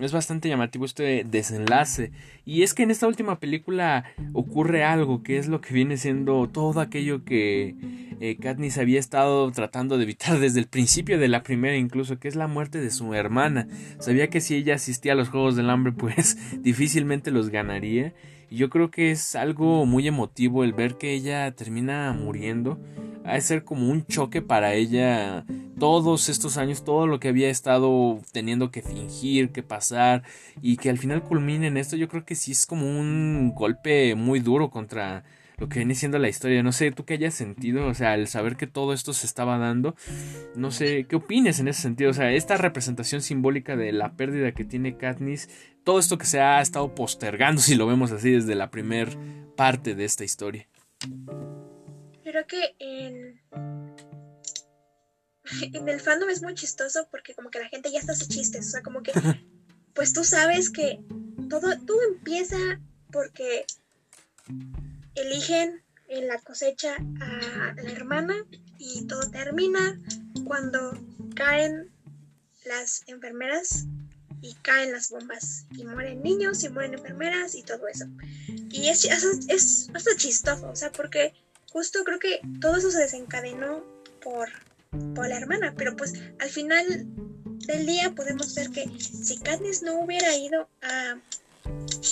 [0.01, 2.11] Es bastante llamativo este desenlace.
[2.45, 6.49] Y es que en esta última película ocurre algo que es lo que viene siendo
[6.49, 7.77] todo aquello que
[8.21, 12.27] eh, Katniss había estado tratando de evitar desde el principio de la primera incluso, que
[12.27, 13.69] es la muerte de su hermana.
[14.01, 18.13] Sabía que si ella asistía a los Juegos del Hambre pues difícilmente los ganaría.
[18.53, 22.79] Y yo creo que es algo muy emotivo el ver que ella termina muriendo.
[23.25, 25.47] Ha de ser como un choque para ella
[25.79, 30.23] todos estos años, todo lo que había estado teniendo que fingir, que pasar
[30.61, 34.15] y que al final culmine en esto, yo creo que sí es como un golpe
[34.17, 35.25] muy duro contra
[35.63, 36.63] lo que viene siendo la historia.
[36.63, 39.59] No sé, tú qué hayas sentido, o sea, al saber que todo esto se estaba
[39.59, 39.95] dando,
[40.55, 42.11] no sé, ¿qué opines en ese sentido?
[42.11, 45.49] O sea, esta representación simbólica de la pérdida que tiene Katniss,
[45.85, 49.17] todo esto que se ha estado postergando, si lo vemos así, desde la primer
[49.57, 50.67] parte de esta historia
[52.33, 53.41] creo que en,
[55.61, 58.69] en el fandom es muy chistoso porque como que la gente ya está hace chistes,
[58.69, 59.13] o sea, como que
[59.95, 61.01] pues tú sabes que
[61.51, 62.57] todo, todo empieza
[63.11, 63.67] porque
[65.15, 68.35] eligen en la cosecha a la hermana
[68.79, 69.99] y todo termina
[70.45, 70.93] cuando
[71.35, 71.91] caen
[72.65, 73.87] las enfermeras
[74.43, 78.07] y caen las bombas y mueren niños y mueren enfermeras y todo eso.
[78.71, 79.05] Y es,
[79.49, 81.33] es, hasta chistoso, o sea, porque
[81.71, 83.85] justo creo que todo eso se desencadenó
[84.21, 84.49] por,
[85.15, 87.07] por la hermana, pero pues al final
[87.67, 91.17] del día podemos ver que si Katniss no hubiera ido a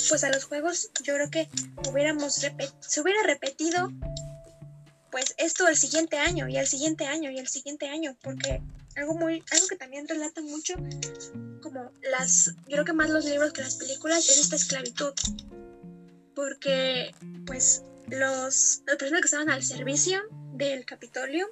[0.08, 1.48] pues a los juegos, yo creo que
[1.90, 3.90] hubiéramos se hubiera repetido
[5.10, 8.62] pues esto el siguiente año y el siguiente año y el siguiente año, porque
[8.96, 10.74] algo muy algo que también relata mucho
[11.62, 15.12] como las yo creo que más los libros que las películas es esta esclavitud.
[16.34, 17.12] Porque
[17.46, 20.20] pues los, las personas que estaban al servicio
[20.54, 21.48] del Capitolio,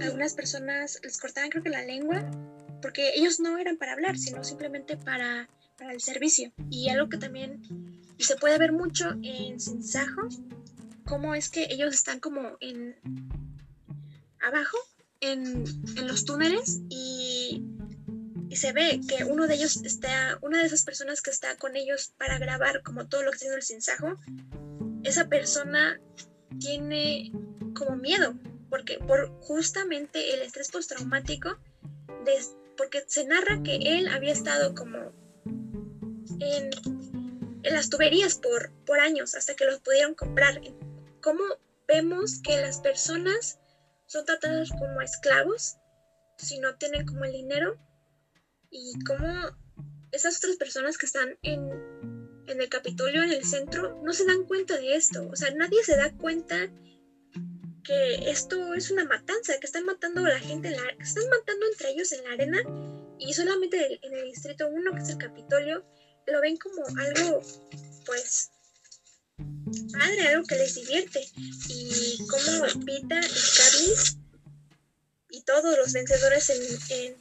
[0.00, 2.28] algunas personas les cortaban creo que la lengua,
[2.82, 5.48] porque ellos no eran para hablar, sino simplemente para,
[5.78, 6.52] para el servicio.
[6.70, 7.62] Y algo que también
[8.18, 10.28] se puede ver mucho en Sinsajo,
[11.04, 12.96] cómo es que ellos están como en
[14.40, 14.76] abajo,
[15.20, 15.64] en,
[15.96, 17.64] en los túneles, y,
[18.48, 21.76] y, se ve que uno de ellos está, una de esas personas que está con
[21.76, 24.16] ellos para grabar como todo lo que está haciendo el Sinsajo,
[25.04, 26.00] esa persona
[26.58, 27.32] tiene
[27.74, 28.34] como miedo,
[28.68, 31.58] porque por justamente el estrés postraumático,
[32.76, 35.12] porque se narra que él había estado como
[36.40, 36.70] en,
[37.62, 40.60] en las tuberías por, por años hasta que los pudieron comprar.
[41.20, 41.42] ¿Cómo
[41.86, 43.58] vemos que las personas
[44.06, 45.76] son tratadas como esclavos
[46.38, 47.78] si no tienen como el dinero?
[48.70, 49.26] Y cómo
[50.12, 51.88] esas otras personas que están en
[52.48, 55.28] en el Capitolio, en el centro, no se dan cuenta de esto.
[55.30, 56.68] O sea, nadie se da cuenta
[57.84, 61.66] que esto es una matanza, que están matando a la gente, la, que están matando
[61.70, 62.58] entre ellos en la arena
[63.18, 65.84] y solamente en el distrito 1, que es el Capitolio,
[66.32, 67.42] lo ven como algo,
[68.06, 68.50] pues,
[69.92, 71.26] padre, algo que les divierte.
[71.68, 73.94] Y como Pita y Carly
[75.30, 77.16] y todos los vencedores en,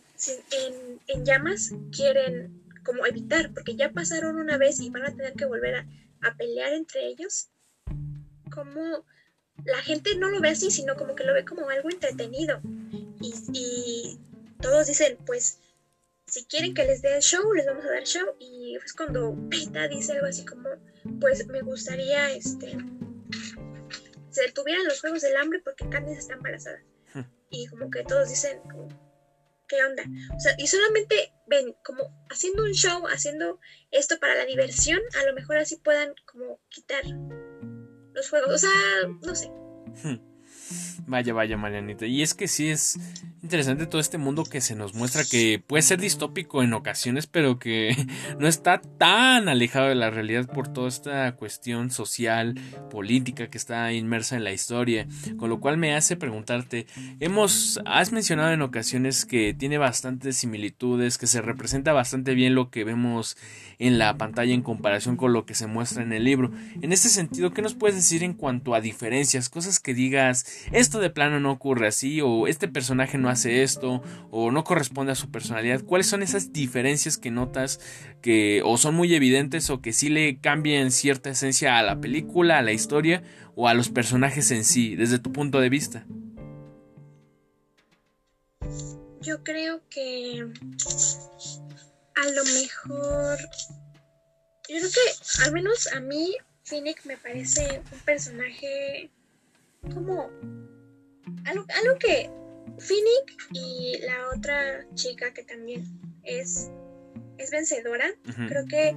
[0.51, 5.33] en, en llamas quieren como evitar, porque ya pasaron una vez y van a tener
[5.33, 5.85] que volver a,
[6.37, 7.49] pelear entre ellos,
[8.49, 9.05] como
[9.65, 12.59] la gente no lo ve así, sino como que lo ve como algo entretenido.
[13.21, 14.17] Y,
[14.61, 15.59] todos dicen, pues,
[16.27, 18.35] si quieren que les dé el show, les vamos a dar show.
[18.39, 20.69] Y es cuando Pita dice algo así como,
[21.19, 22.77] pues me gustaría, este,
[24.29, 26.83] se detuvieran los Juegos del Hambre porque Candice está embarazada.
[27.49, 28.59] Y como que todos dicen,
[29.67, 30.03] qué onda.
[30.35, 33.59] O sea, y solamente ven como haciendo un show, haciendo
[33.91, 37.03] esto para la diversión, a lo mejor así puedan como quitar
[38.13, 38.53] los juegos.
[38.53, 38.71] O sea,
[39.21, 39.49] no sé.
[41.05, 42.05] Vaya, vaya, Marianita.
[42.05, 42.99] Y es que sí es
[43.41, 47.59] interesante todo este mundo que se nos muestra que puede ser distópico en ocasiones, pero
[47.59, 47.95] que
[48.39, 52.55] no está tan alejado de la realidad por toda esta cuestión social,
[52.89, 55.07] política que está inmersa en la historia.
[55.37, 56.87] Con lo cual me hace preguntarte,
[57.19, 62.69] hemos, has mencionado en ocasiones que tiene bastantes similitudes, que se representa bastante bien lo
[62.69, 63.37] que vemos
[63.79, 66.51] en la pantalla en comparación con lo que se muestra en el libro.
[66.81, 69.49] En este sentido, ¿qué nos puedes decir en cuanto a diferencias?
[69.49, 74.01] Cosas que digas, esto de plano no ocurre así, o este personaje no hace esto,
[74.31, 75.83] o no corresponde a su personalidad.
[75.83, 77.79] ¿Cuáles son esas diferencias que notas
[78.21, 82.57] que o son muy evidentes o que sí le cambian cierta esencia a la película,
[82.57, 83.23] a la historia
[83.55, 86.05] o a los personajes en sí, desde tu punto de vista?
[89.21, 90.45] Yo creo que
[92.15, 93.37] a lo mejor,
[94.69, 99.09] yo creo que al menos a mí Phoenix me parece un personaje
[99.93, 100.29] como
[101.45, 102.29] algo, algo que
[102.79, 105.83] Phoenix y la otra chica que también
[106.23, 106.69] es,
[107.37, 108.13] es vencedora,
[108.47, 108.95] creo que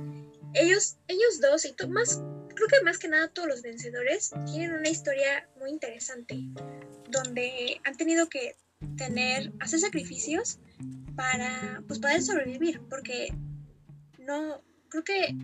[0.55, 2.23] ellos, ellos dos y más,
[2.55, 6.39] creo que más que nada todos los vencedores tienen una historia muy interesante
[7.09, 8.57] donde han tenido que
[8.97, 10.59] tener, hacer sacrificios
[11.17, 13.33] para pues poder sobrevivir, porque
[14.19, 15.37] no, creo que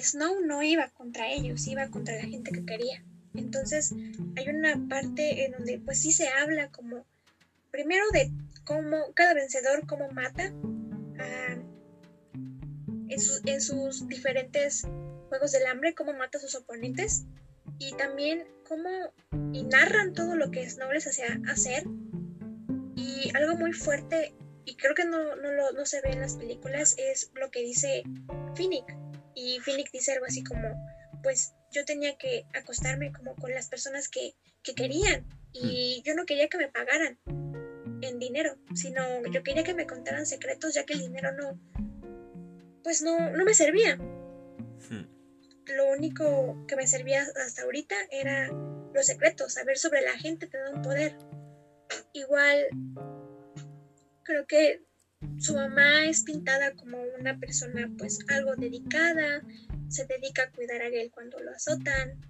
[0.00, 3.04] Snow no iba contra ellos, iba contra la gente que quería.
[3.34, 3.92] Entonces
[4.36, 7.06] hay una parte en donde pues sí se habla como
[7.70, 8.30] primero de
[8.64, 10.52] cómo cada vencedor cómo mata
[13.44, 14.86] en, sus diferentes
[15.28, 17.24] juegos del hambre, cómo mata a sus oponentes
[17.78, 18.88] y también cómo
[19.52, 21.84] y narran todo lo que Snow les hacía hacer.
[22.96, 26.94] Y algo muy fuerte y creo que no, no, no se ve en las películas
[26.98, 28.02] es lo que dice
[28.54, 28.96] Finnick.
[29.34, 30.68] Y Finnick dice algo así como
[31.22, 34.34] pues yo tenía que acostarme como con las personas que,
[34.76, 36.02] querían y mm.
[36.04, 39.02] yo no quería que me pagaran en dinero, sino
[39.32, 41.58] yo quería que me contaran secretos ya que el dinero no,
[42.84, 43.96] pues no, no me servía.
[43.96, 45.06] Hmm.
[45.66, 48.48] Lo único que me servía hasta ahorita era
[48.94, 51.16] los secretos, saber sobre la gente te da un poder.
[52.12, 52.66] Igual,
[54.22, 54.84] creo que
[55.38, 59.42] su mamá es pintada como una persona pues algo dedicada,
[59.90, 62.20] se dedica a cuidar a él cuando lo azotan,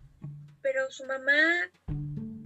[0.63, 1.71] pero su mamá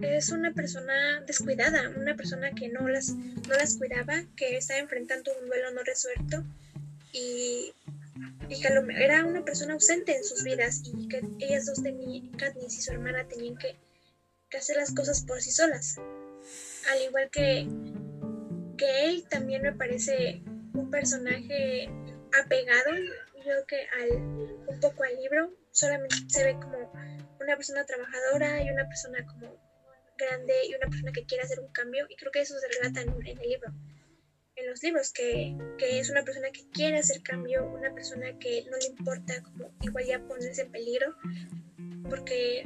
[0.01, 5.31] es una persona descuidada, una persona que no las, no las cuidaba, que estaba enfrentando
[5.41, 6.43] un duelo no resuelto
[7.13, 7.73] y,
[8.49, 8.61] y
[8.97, 12.91] era una persona ausente en sus vidas y que ellas dos tenían, Katniss y su
[12.91, 13.75] hermana tenían que,
[14.49, 15.97] que hacer las cosas por sí solas.
[16.91, 17.67] Al igual que,
[18.77, 20.41] que él también me parece
[20.73, 21.89] un personaje
[22.37, 22.91] apegado
[23.45, 24.17] creo que al,
[24.67, 26.91] un poco al libro, solamente se ve como
[27.39, 29.55] una persona trabajadora y una persona como
[30.17, 33.01] grande y una persona que quiere hacer un cambio y creo que eso se relata
[33.01, 33.71] en, el libro,
[34.55, 38.65] en los libros, que, que, es una persona que quiere hacer cambio, una persona que
[38.71, 41.15] no le importa como igual ya ponerse en peligro,
[42.09, 42.63] porque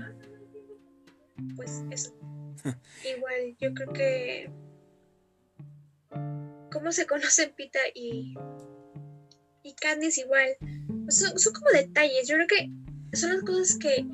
[1.56, 2.16] pues eso.
[3.16, 4.50] igual yo creo que
[6.72, 8.36] cómo se conocen Pita y
[9.64, 10.56] y Candice igual.
[11.10, 12.28] son, como detalles.
[12.28, 14.06] Yo creo que son las cosas que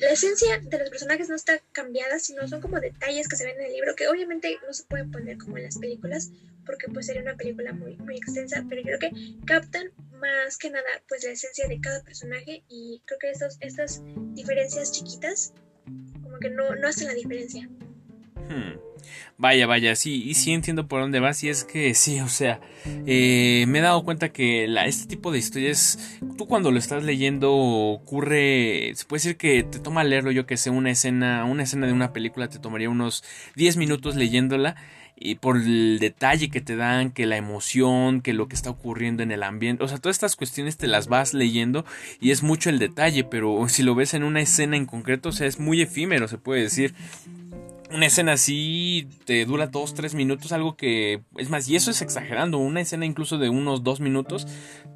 [0.00, 3.60] la esencia de los personajes no está cambiada, sino son como detalles que se ven
[3.60, 6.30] en el libro, que obviamente no se pueden poner como en las películas,
[6.66, 10.70] porque pues sería una película muy, muy extensa, pero yo creo que captan más que
[10.70, 14.02] nada pues la esencia de cada personaje y creo que estos, estas
[14.34, 15.52] diferencias chiquitas
[16.22, 17.68] como que no, no hacen la diferencia.
[18.48, 18.78] Hmm.
[19.38, 22.60] Vaya, vaya, sí, y sí entiendo por dónde vas, y es que sí, o sea,
[23.06, 27.02] eh, me he dado cuenta que la, este tipo de historias, tú cuando lo estás
[27.02, 31.64] leyendo ocurre, se puede decir que te toma leerlo, yo que sé, una escena, una
[31.64, 33.24] escena de una película te tomaría unos
[33.56, 34.76] 10 minutos leyéndola,
[35.16, 39.22] y por el detalle que te dan, que la emoción, que lo que está ocurriendo
[39.22, 41.84] en el ambiente, o sea, todas estas cuestiones te las vas leyendo
[42.20, 45.32] y es mucho el detalle, pero si lo ves en una escena en concreto, o
[45.32, 46.94] sea, es muy efímero, se puede decir
[47.94, 52.02] una escena así te dura dos, tres minutos, algo que es más, y eso es
[52.02, 54.46] exagerando, una escena incluso de unos dos minutos,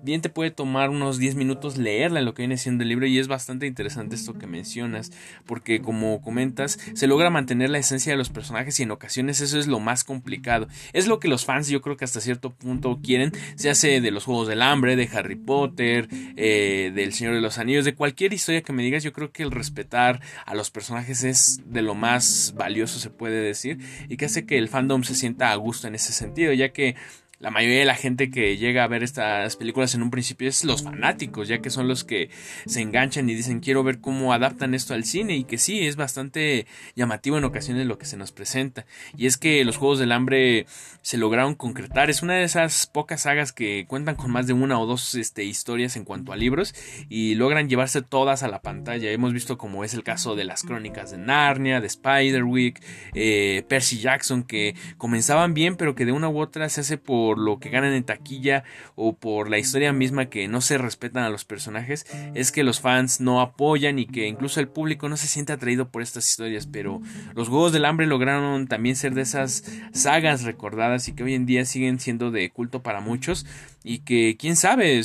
[0.02, 3.06] bien te puede tomar unos diez minutos leerla en lo que viene siendo el libro
[3.06, 5.12] y es bastante interesante esto que mencionas,
[5.44, 9.58] porque como comentas, se logra mantener la esencia de los personajes y en ocasiones eso
[9.58, 10.68] es lo más complicado.
[10.92, 14.10] Es lo que los fans yo creo que hasta cierto punto quieren, se hace de
[14.10, 18.32] los Juegos del Hambre, de Harry Potter, eh, del Señor de los Anillos, de cualquier
[18.32, 21.94] historia que me digas, yo creo que el respetar a los personajes es de lo
[21.94, 23.78] más valioso curioso se puede decir
[24.08, 26.94] y que hace que el fandom se sienta a gusto en ese sentido, ya que
[27.38, 30.64] la mayoría de la gente que llega a ver estas películas en un principio es
[30.64, 32.30] los fanáticos, ya que son los que
[32.64, 35.96] se enganchan y dicen quiero ver cómo adaptan esto al cine y que sí, es
[35.96, 38.86] bastante llamativo en ocasiones lo que se nos presenta.
[39.18, 40.66] Y es que los Juegos del Hambre
[41.02, 44.80] se lograron concretar, es una de esas pocas sagas que cuentan con más de una
[44.80, 46.74] o dos este, historias en cuanto a libros
[47.10, 49.10] y logran llevarse todas a la pantalla.
[49.10, 52.82] Hemos visto como es el caso de las crónicas de Narnia, de Spiderwick,
[53.14, 57.25] eh, Percy Jackson, que comenzaban bien pero que de una u otra se hace por
[57.26, 58.62] por lo que ganan en taquilla
[58.94, 62.06] o por la historia misma que no se respetan a los personajes,
[62.36, 65.88] es que los fans no apoyan y que incluso el público no se siente atraído
[65.88, 66.68] por estas historias.
[66.68, 67.02] Pero
[67.34, 71.46] los Juegos del Hambre lograron también ser de esas sagas recordadas y que hoy en
[71.46, 73.44] día siguen siendo de culto para muchos
[73.82, 75.02] y que quién sabe,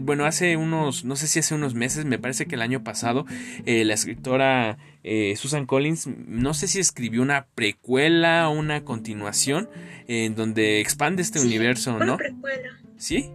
[0.00, 3.26] bueno, hace unos, no sé si hace unos meses, me parece que el año pasado,
[3.66, 4.78] eh, la escritora
[5.08, 9.70] eh, Susan Collins, no sé si escribió una precuela o una continuación
[10.08, 12.14] en donde expande este universo, ¿no?
[12.14, 12.80] Una precuela.
[12.96, 13.30] ¿Sí?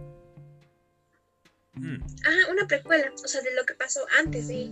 [1.72, 2.02] Mm.
[2.26, 4.70] Ajá, una precuela, o sea, de lo que pasó antes de.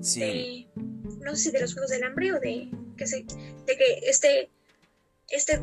[0.00, 0.66] Sí.
[1.20, 3.24] no sé si de los Juegos del Hambre o de que se,
[3.64, 4.50] de que este,
[5.30, 5.60] este,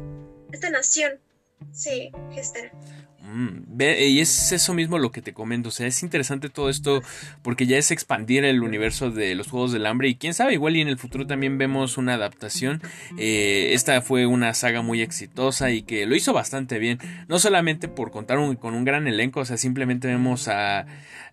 [0.53, 1.19] esta nación
[1.73, 2.71] se gestara.
[3.33, 7.01] Mm, y es eso mismo lo que te comento, o sea, es interesante todo esto
[7.41, 10.75] porque ya es expandir el universo de los Juegos del Hambre y quién sabe, igual
[10.75, 12.81] y en el futuro también vemos una adaptación.
[13.17, 17.87] Eh, esta fue una saga muy exitosa y que lo hizo bastante bien, no solamente
[17.87, 20.85] por contar con un gran elenco, o sea, simplemente vemos a,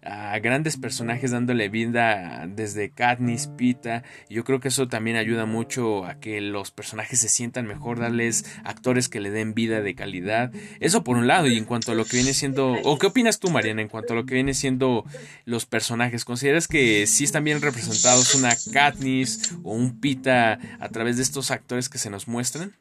[0.02, 4.02] a grandes personajes dándole vida desde Katniss, Pita.
[4.28, 8.44] Yo creo que eso también ayuda mucho a que los personajes se sientan mejor, darles
[8.64, 10.52] actores que le den vida de calidad.
[10.80, 13.40] Eso por un lado, y en cuanto a lo que viene siendo, o qué opinas
[13.40, 15.04] tú, Mariana, en cuanto a lo que viene siendo
[15.44, 21.16] los personajes, ¿consideras que sí están bien representados una Katniss o un Pita a través
[21.16, 22.74] de estos actores que se nos muestran?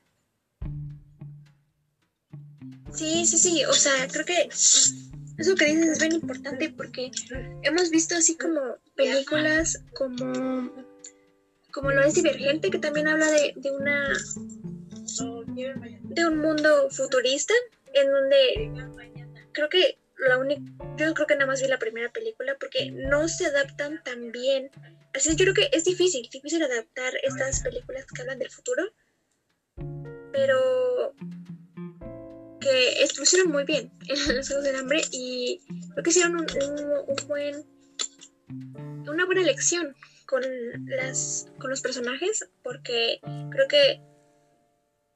[2.94, 4.50] Sí, sí, sí, o sea, creo que
[5.40, 7.12] eso que dices es bien importante porque
[7.64, 10.72] hemos visto así como películas como,
[11.72, 14.14] como lo es Divergente, que también habla de, de una
[16.04, 17.54] de un mundo futurista
[17.94, 18.72] en donde
[19.54, 20.62] creo que la única
[20.98, 24.70] yo creo que nada más vi la primera película porque no se adaptan tan bien.
[25.14, 28.84] Así yo creo que es difícil difícil adaptar estas películas que hablan del futuro
[30.32, 31.14] pero
[32.60, 35.62] que expusieron muy bien en los Juegos del Hambre y
[35.94, 36.48] creo que hicieron un,
[37.28, 37.66] buen,
[39.08, 39.96] una buena elección
[40.26, 40.44] con,
[40.86, 43.20] las, con los personajes porque
[43.52, 44.02] creo que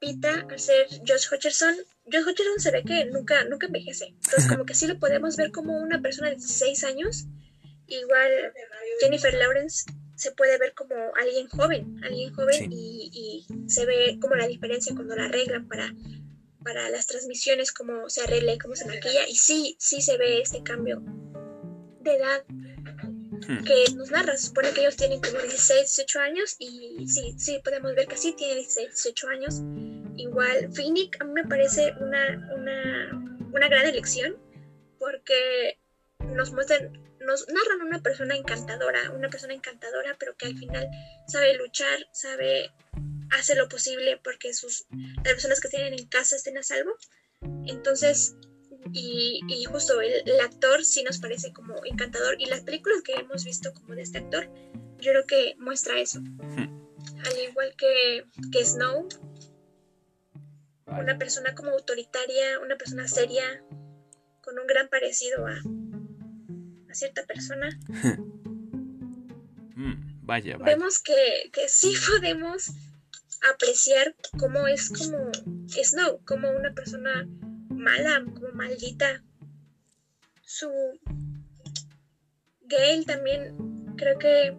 [0.04, 1.76] Pita, al ser Josh Hutcherson,
[2.12, 4.08] Josh Hutcherson se ve que nunca, nunca envejece.
[4.08, 7.26] Entonces, como que sí lo podemos ver como una persona de 16 años.
[7.88, 8.52] Igual
[9.00, 9.86] Jennifer Lawrence
[10.16, 14.94] se puede ver como alguien joven, alguien joven y, y, se ve como la diferencia
[14.94, 15.94] cuando la arreglan para
[16.64, 19.28] para las transmisiones, cómo se arregla y cómo se maquilla.
[19.28, 21.01] Y sí, sí se ve este cambio
[22.01, 23.64] de edad hmm.
[23.64, 24.38] que nos narra.
[24.38, 28.18] Se supone que ellos tienen como 16, 18 años y sí, sí, podemos ver que
[28.18, 29.61] sí tiene 16, 18 años.
[30.16, 34.38] Igual, Phoenix a mí me parece una, una, una gran elección
[34.99, 35.80] porque
[36.20, 40.88] nos muestran, nos narran una persona encantadora, una persona encantadora, pero que al final
[41.28, 42.72] sabe luchar, sabe
[43.34, 44.86] hace lo posible porque sus,
[45.23, 46.95] las personas que tienen en casa estén a salvo.
[47.65, 48.36] Entonces,
[48.91, 52.36] y, justo el, actor sí nos parece como encantador.
[52.39, 54.49] Y las películas que hemos visto como de este actor,
[54.99, 56.19] yo creo que muestra eso.
[56.19, 56.84] Hmm.
[57.25, 59.07] Al igual que, que Snow,
[60.86, 63.63] una persona como autoritaria, una persona seria,
[64.41, 65.55] con un gran parecido a,
[66.89, 67.69] a cierta persona.
[69.75, 70.21] Hmm.
[70.21, 70.75] vaya, vaya.
[70.75, 72.69] Vemos que, que sí podemos
[73.50, 75.32] apreciar cómo es como
[75.68, 77.28] Snow, como una persona
[77.70, 79.24] mala, como maldita.
[80.41, 80.70] Su
[82.62, 84.56] Gale también creo que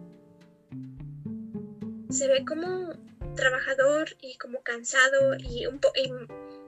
[2.09, 2.93] se ve como
[3.35, 5.95] trabajador y como cansado y un poco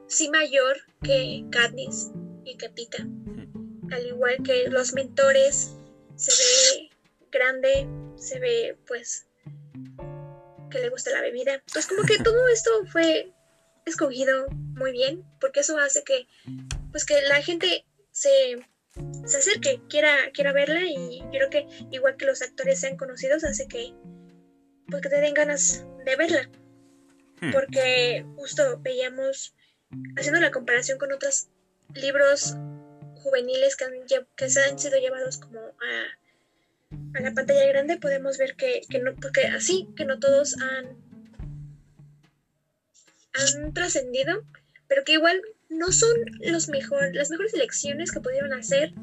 [0.08, 2.12] sí mayor que Katniss
[2.44, 3.08] y que Pita.
[3.92, 5.76] Al igual que los mentores,
[6.16, 6.90] se ve
[7.32, 7.88] grande,
[8.18, 9.27] se ve pues
[10.78, 11.62] que le gusta la bebida.
[11.74, 13.34] Pues como que todo esto fue
[13.86, 16.28] escogido muy bien, porque eso hace que,
[16.92, 18.60] pues que la gente se,
[19.26, 23.44] se acerque, quiera, quiera verla y yo creo que igual que los actores sean conocidos
[23.44, 23.94] hace que,
[24.90, 26.50] pues que te den ganas de verla.
[27.40, 27.52] Hmm.
[27.52, 29.56] Porque justo veíamos,
[30.18, 31.48] haciendo la comparación con otros
[31.94, 32.56] libros
[33.16, 33.94] juveniles que, han,
[34.36, 36.08] que se han sido llevados como a
[36.92, 40.98] a la pantalla grande podemos ver que, no, porque así, que no todos han,
[43.34, 44.44] han trascendido,
[44.88, 48.94] pero que igual no son los mejor, las mejores elecciones que pudieron hacer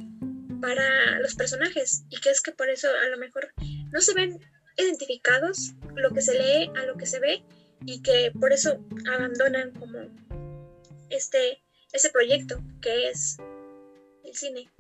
[0.61, 3.53] para los personajes y que es que por eso a lo mejor
[3.93, 4.39] no se ven
[4.76, 7.45] identificados lo que se lee a lo que se ve
[7.85, 8.82] y que por eso
[9.12, 9.99] abandonan como
[11.11, 11.62] este
[11.93, 13.37] ese proyecto que es
[14.24, 14.70] el cine.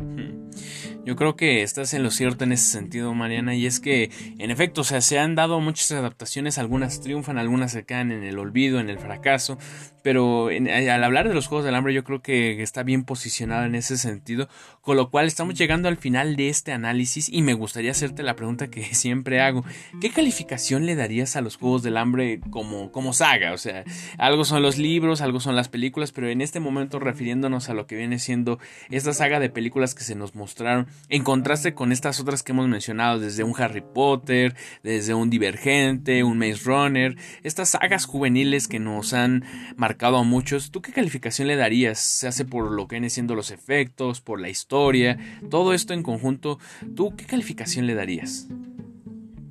[1.04, 4.50] Yo creo que estás en lo cierto en ese sentido, Mariana, y es que, en
[4.50, 8.38] efecto, o sea, se han dado muchas adaptaciones, algunas triunfan, algunas se quedan en el
[8.38, 9.58] olvido, en el fracaso,
[10.02, 13.74] pero al hablar de los Juegos del Hambre yo creo que está bien posicionado en
[13.74, 14.48] ese sentido,
[14.82, 18.36] con lo cual estamos llegando al final de este análisis y me gustaría hacerte la
[18.36, 19.64] pregunta que siempre hago,
[20.02, 23.54] ¿qué calificación le darías a los Juegos del Hambre como, como saga?
[23.54, 23.84] O sea,
[24.18, 27.86] algo son los libros, algo son las películas, pero en este momento refiriéndonos a lo
[27.86, 28.58] que viene siendo
[28.90, 32.68] esta saga de películas que se nos mostraron, en contraste con estas otras que hemos
[32.68, 38.80] mencionado, desde un Harry Potter, desde un Divergente, un Maze Runner, estas sagas juveniles que
[38.80, 39.44] nos han
[39.76, 42.00] marcado a muchos, ¿tú qué calificación le darías?
[42.00, 45.18] Se hace por lo que viene siendo los efectos, por la historia,
[45.50, 46.58] todo esto en conjunto,
[46.94, 48.48] ¿tú qué calificación le darías?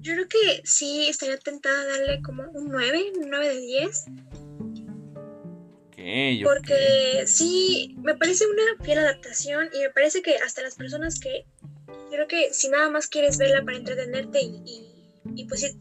[0.01, 4.05] Yo creo que sí, estaría tentada a darle como un 9, un 9 de 10.
[6.43, 11.45] Porque sí, me parece una fiel adaptación y me parece que hasta las personas que
[12.11, 14.85] creo que si nada más quieres verla para entretenerte y,
[15.35, 15.77] y, pues sí,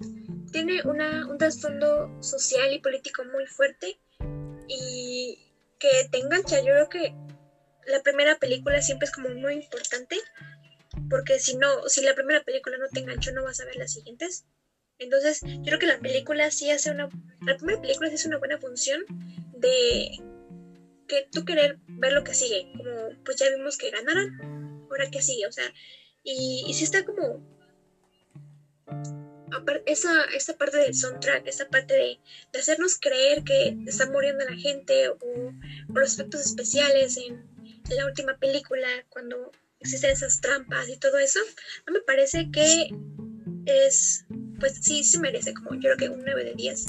[0.50, 3.98] tiene una, un trasfondo social y político muy fuerte
[4.68, 5.38] y
[5.78, 6.58] que te engancha.
[6.58, 7.14] Yo creo que
[7.86, 10.16] la primera película siempre es como muy importante
[11.08, 13.92] porque si no, si la primera película no te enganchó no vas a ver las
[13.92, 14.44] siguientes.
[15.02, 17.08] Entonces, yo creo que la película sí hace una,
[17.46, 19.02] la primera película sí hace una buena función
[19.56, 20.10] de
[21.08, 25.20] que tú querer ver lo que sigue, como pues ya vimos que ganaron, ahora que
[25.20, 25.72] sigue, o sea,
[26.22, 27.42] y, y sí está como
[29.86, 32.18] esa, esta parte del soundtrack, esta parte de,
[32.58, 35.16] hacernos creer que está muriendo la gente o,
[35.94, 37.50] los efectos especiales en,
[37.90, 39.50] la última película cuando
[39.80, 41.40] existen esas trampas y todo eso,
[41.92, 42.88] me parece que
[43.66, 44.26] es,
[44.58, 46.86] pues sí, se merece como yo creo que un 9 de 10,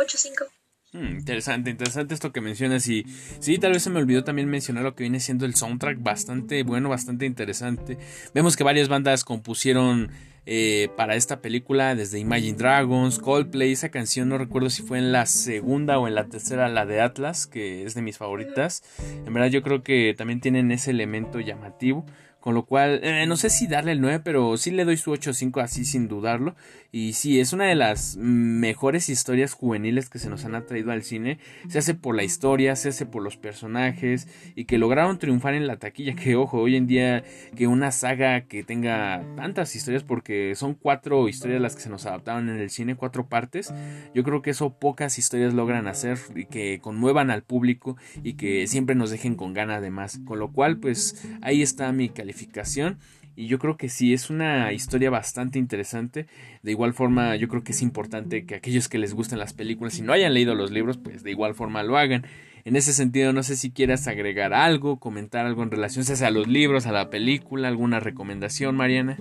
[0.00, 0.44] 8, 5.
[0.92, 3.06] Hmm, interesante, interesante esto que mencionas y
[3.38, 6.64] sí, tal vez se me olvidó también mencionar lo que viene siendo el soundtrack, bastante
[6.64, 7.96] bueno, bastante interesante.
[8.34, 10.10] Vemos que varias bandas compusieron
[10.46, 15.12] eh, para esta película, desde Imagine Dragons, Coldplay, esa canción no recuerdo si fue en
[15.12, 18.82] la segunda o en la tercera, la de Atlas, que es de mis favoritas.
[19.24, 22.04] En verdad yo creo que también tienen ese elemento llamativo.
[22.40, 25.12] Con lo cual, eh, no sé si darle el 9, pero sí le doy su
[25.12, 26.54] 8.5 así sin dudarlo.
[26.92, 31.02] Y sí, es una de las mejores historias juveniles que se nos han atraído al
[31.02, 31.38] cine.
[31.68, 34.26] Se hace por la historia, se hace por los personajes
[34.56, 36.14] y que lograron triunfar en la taquilla.
[36.14, 37.22] Que ojo, hoy en día
[37.56, 42.06] que una saga que tenga tantas historias, porque son cuatro historias las que se nos
[42.06, 43.72] adaptaron en el cine, cuatro partes.
[44.14, 48.66] Yo creo que eso pocas historias logran hacer y que conmuevan al público y que
[48.66, 50.18] siempre nos dejen con ganas de más.
[50.24, 52.98] Con lo cual, pues ahí está mi calificación
[53.36, 56.26] y yo creo que sí, es una historia bastante interesante.
[56.62, 59.98] De igual forma, yo creo que es importante que aquellos que les gusten las películas
[59.98, 62.26] y no hayan leído los libros, pues de igual forma lo hagan.
[62.64, 66.48] En ese sentido, no sé si quieras agregar algo, comentar algo en relación a los
[66.48, 69.16] libros, a la película, alguna recomendación, Mariana.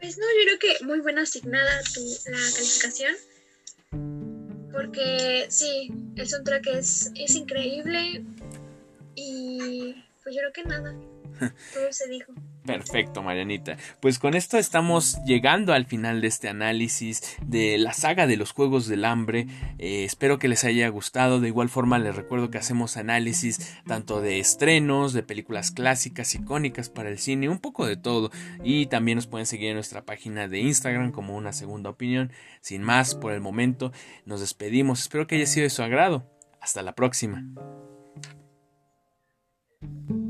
[0.00, 2.00] Pues no, yo creo que muy buena asignada tu,
[2.30, 3.14] la calificación.
[4.72, 8.24] Porque sí, el soundtrack es, es increíble.
[9.14, 9.94] Y
[10.26, 10.92] pues yo creo que nada.
[11.72, 12.32] Todo se dijo.
[12.64, 13.76] Perfecto, Marianita.
[14.00, 18.50] Pues con esto estamos llegando al final de este análisis de la saga de los
[18.50, 19.46] Juegos del Hambre.
[19.78, 21.38] Eh, espero que les haya gustado.
[21.38, 26.90] De igual forma les recuerdo que hacemos análisis tanto de estrenos, de películas clásicas, icónicas
[26.90, 28.32] para el cine, un poco de todo.
[28.64, 32.32] Y también nos pueden seguir en nuestra página de Instagram como una segunda opinión.
[32.60, 33.92] Sin más, por el momento,
[34.24, 35.02] nos despedimos.
[35.02, 36.28] Espero que haya sido de su agrado.
[36.60, 37.44] Hasta la próxima.
[39.86, 40.25] thank you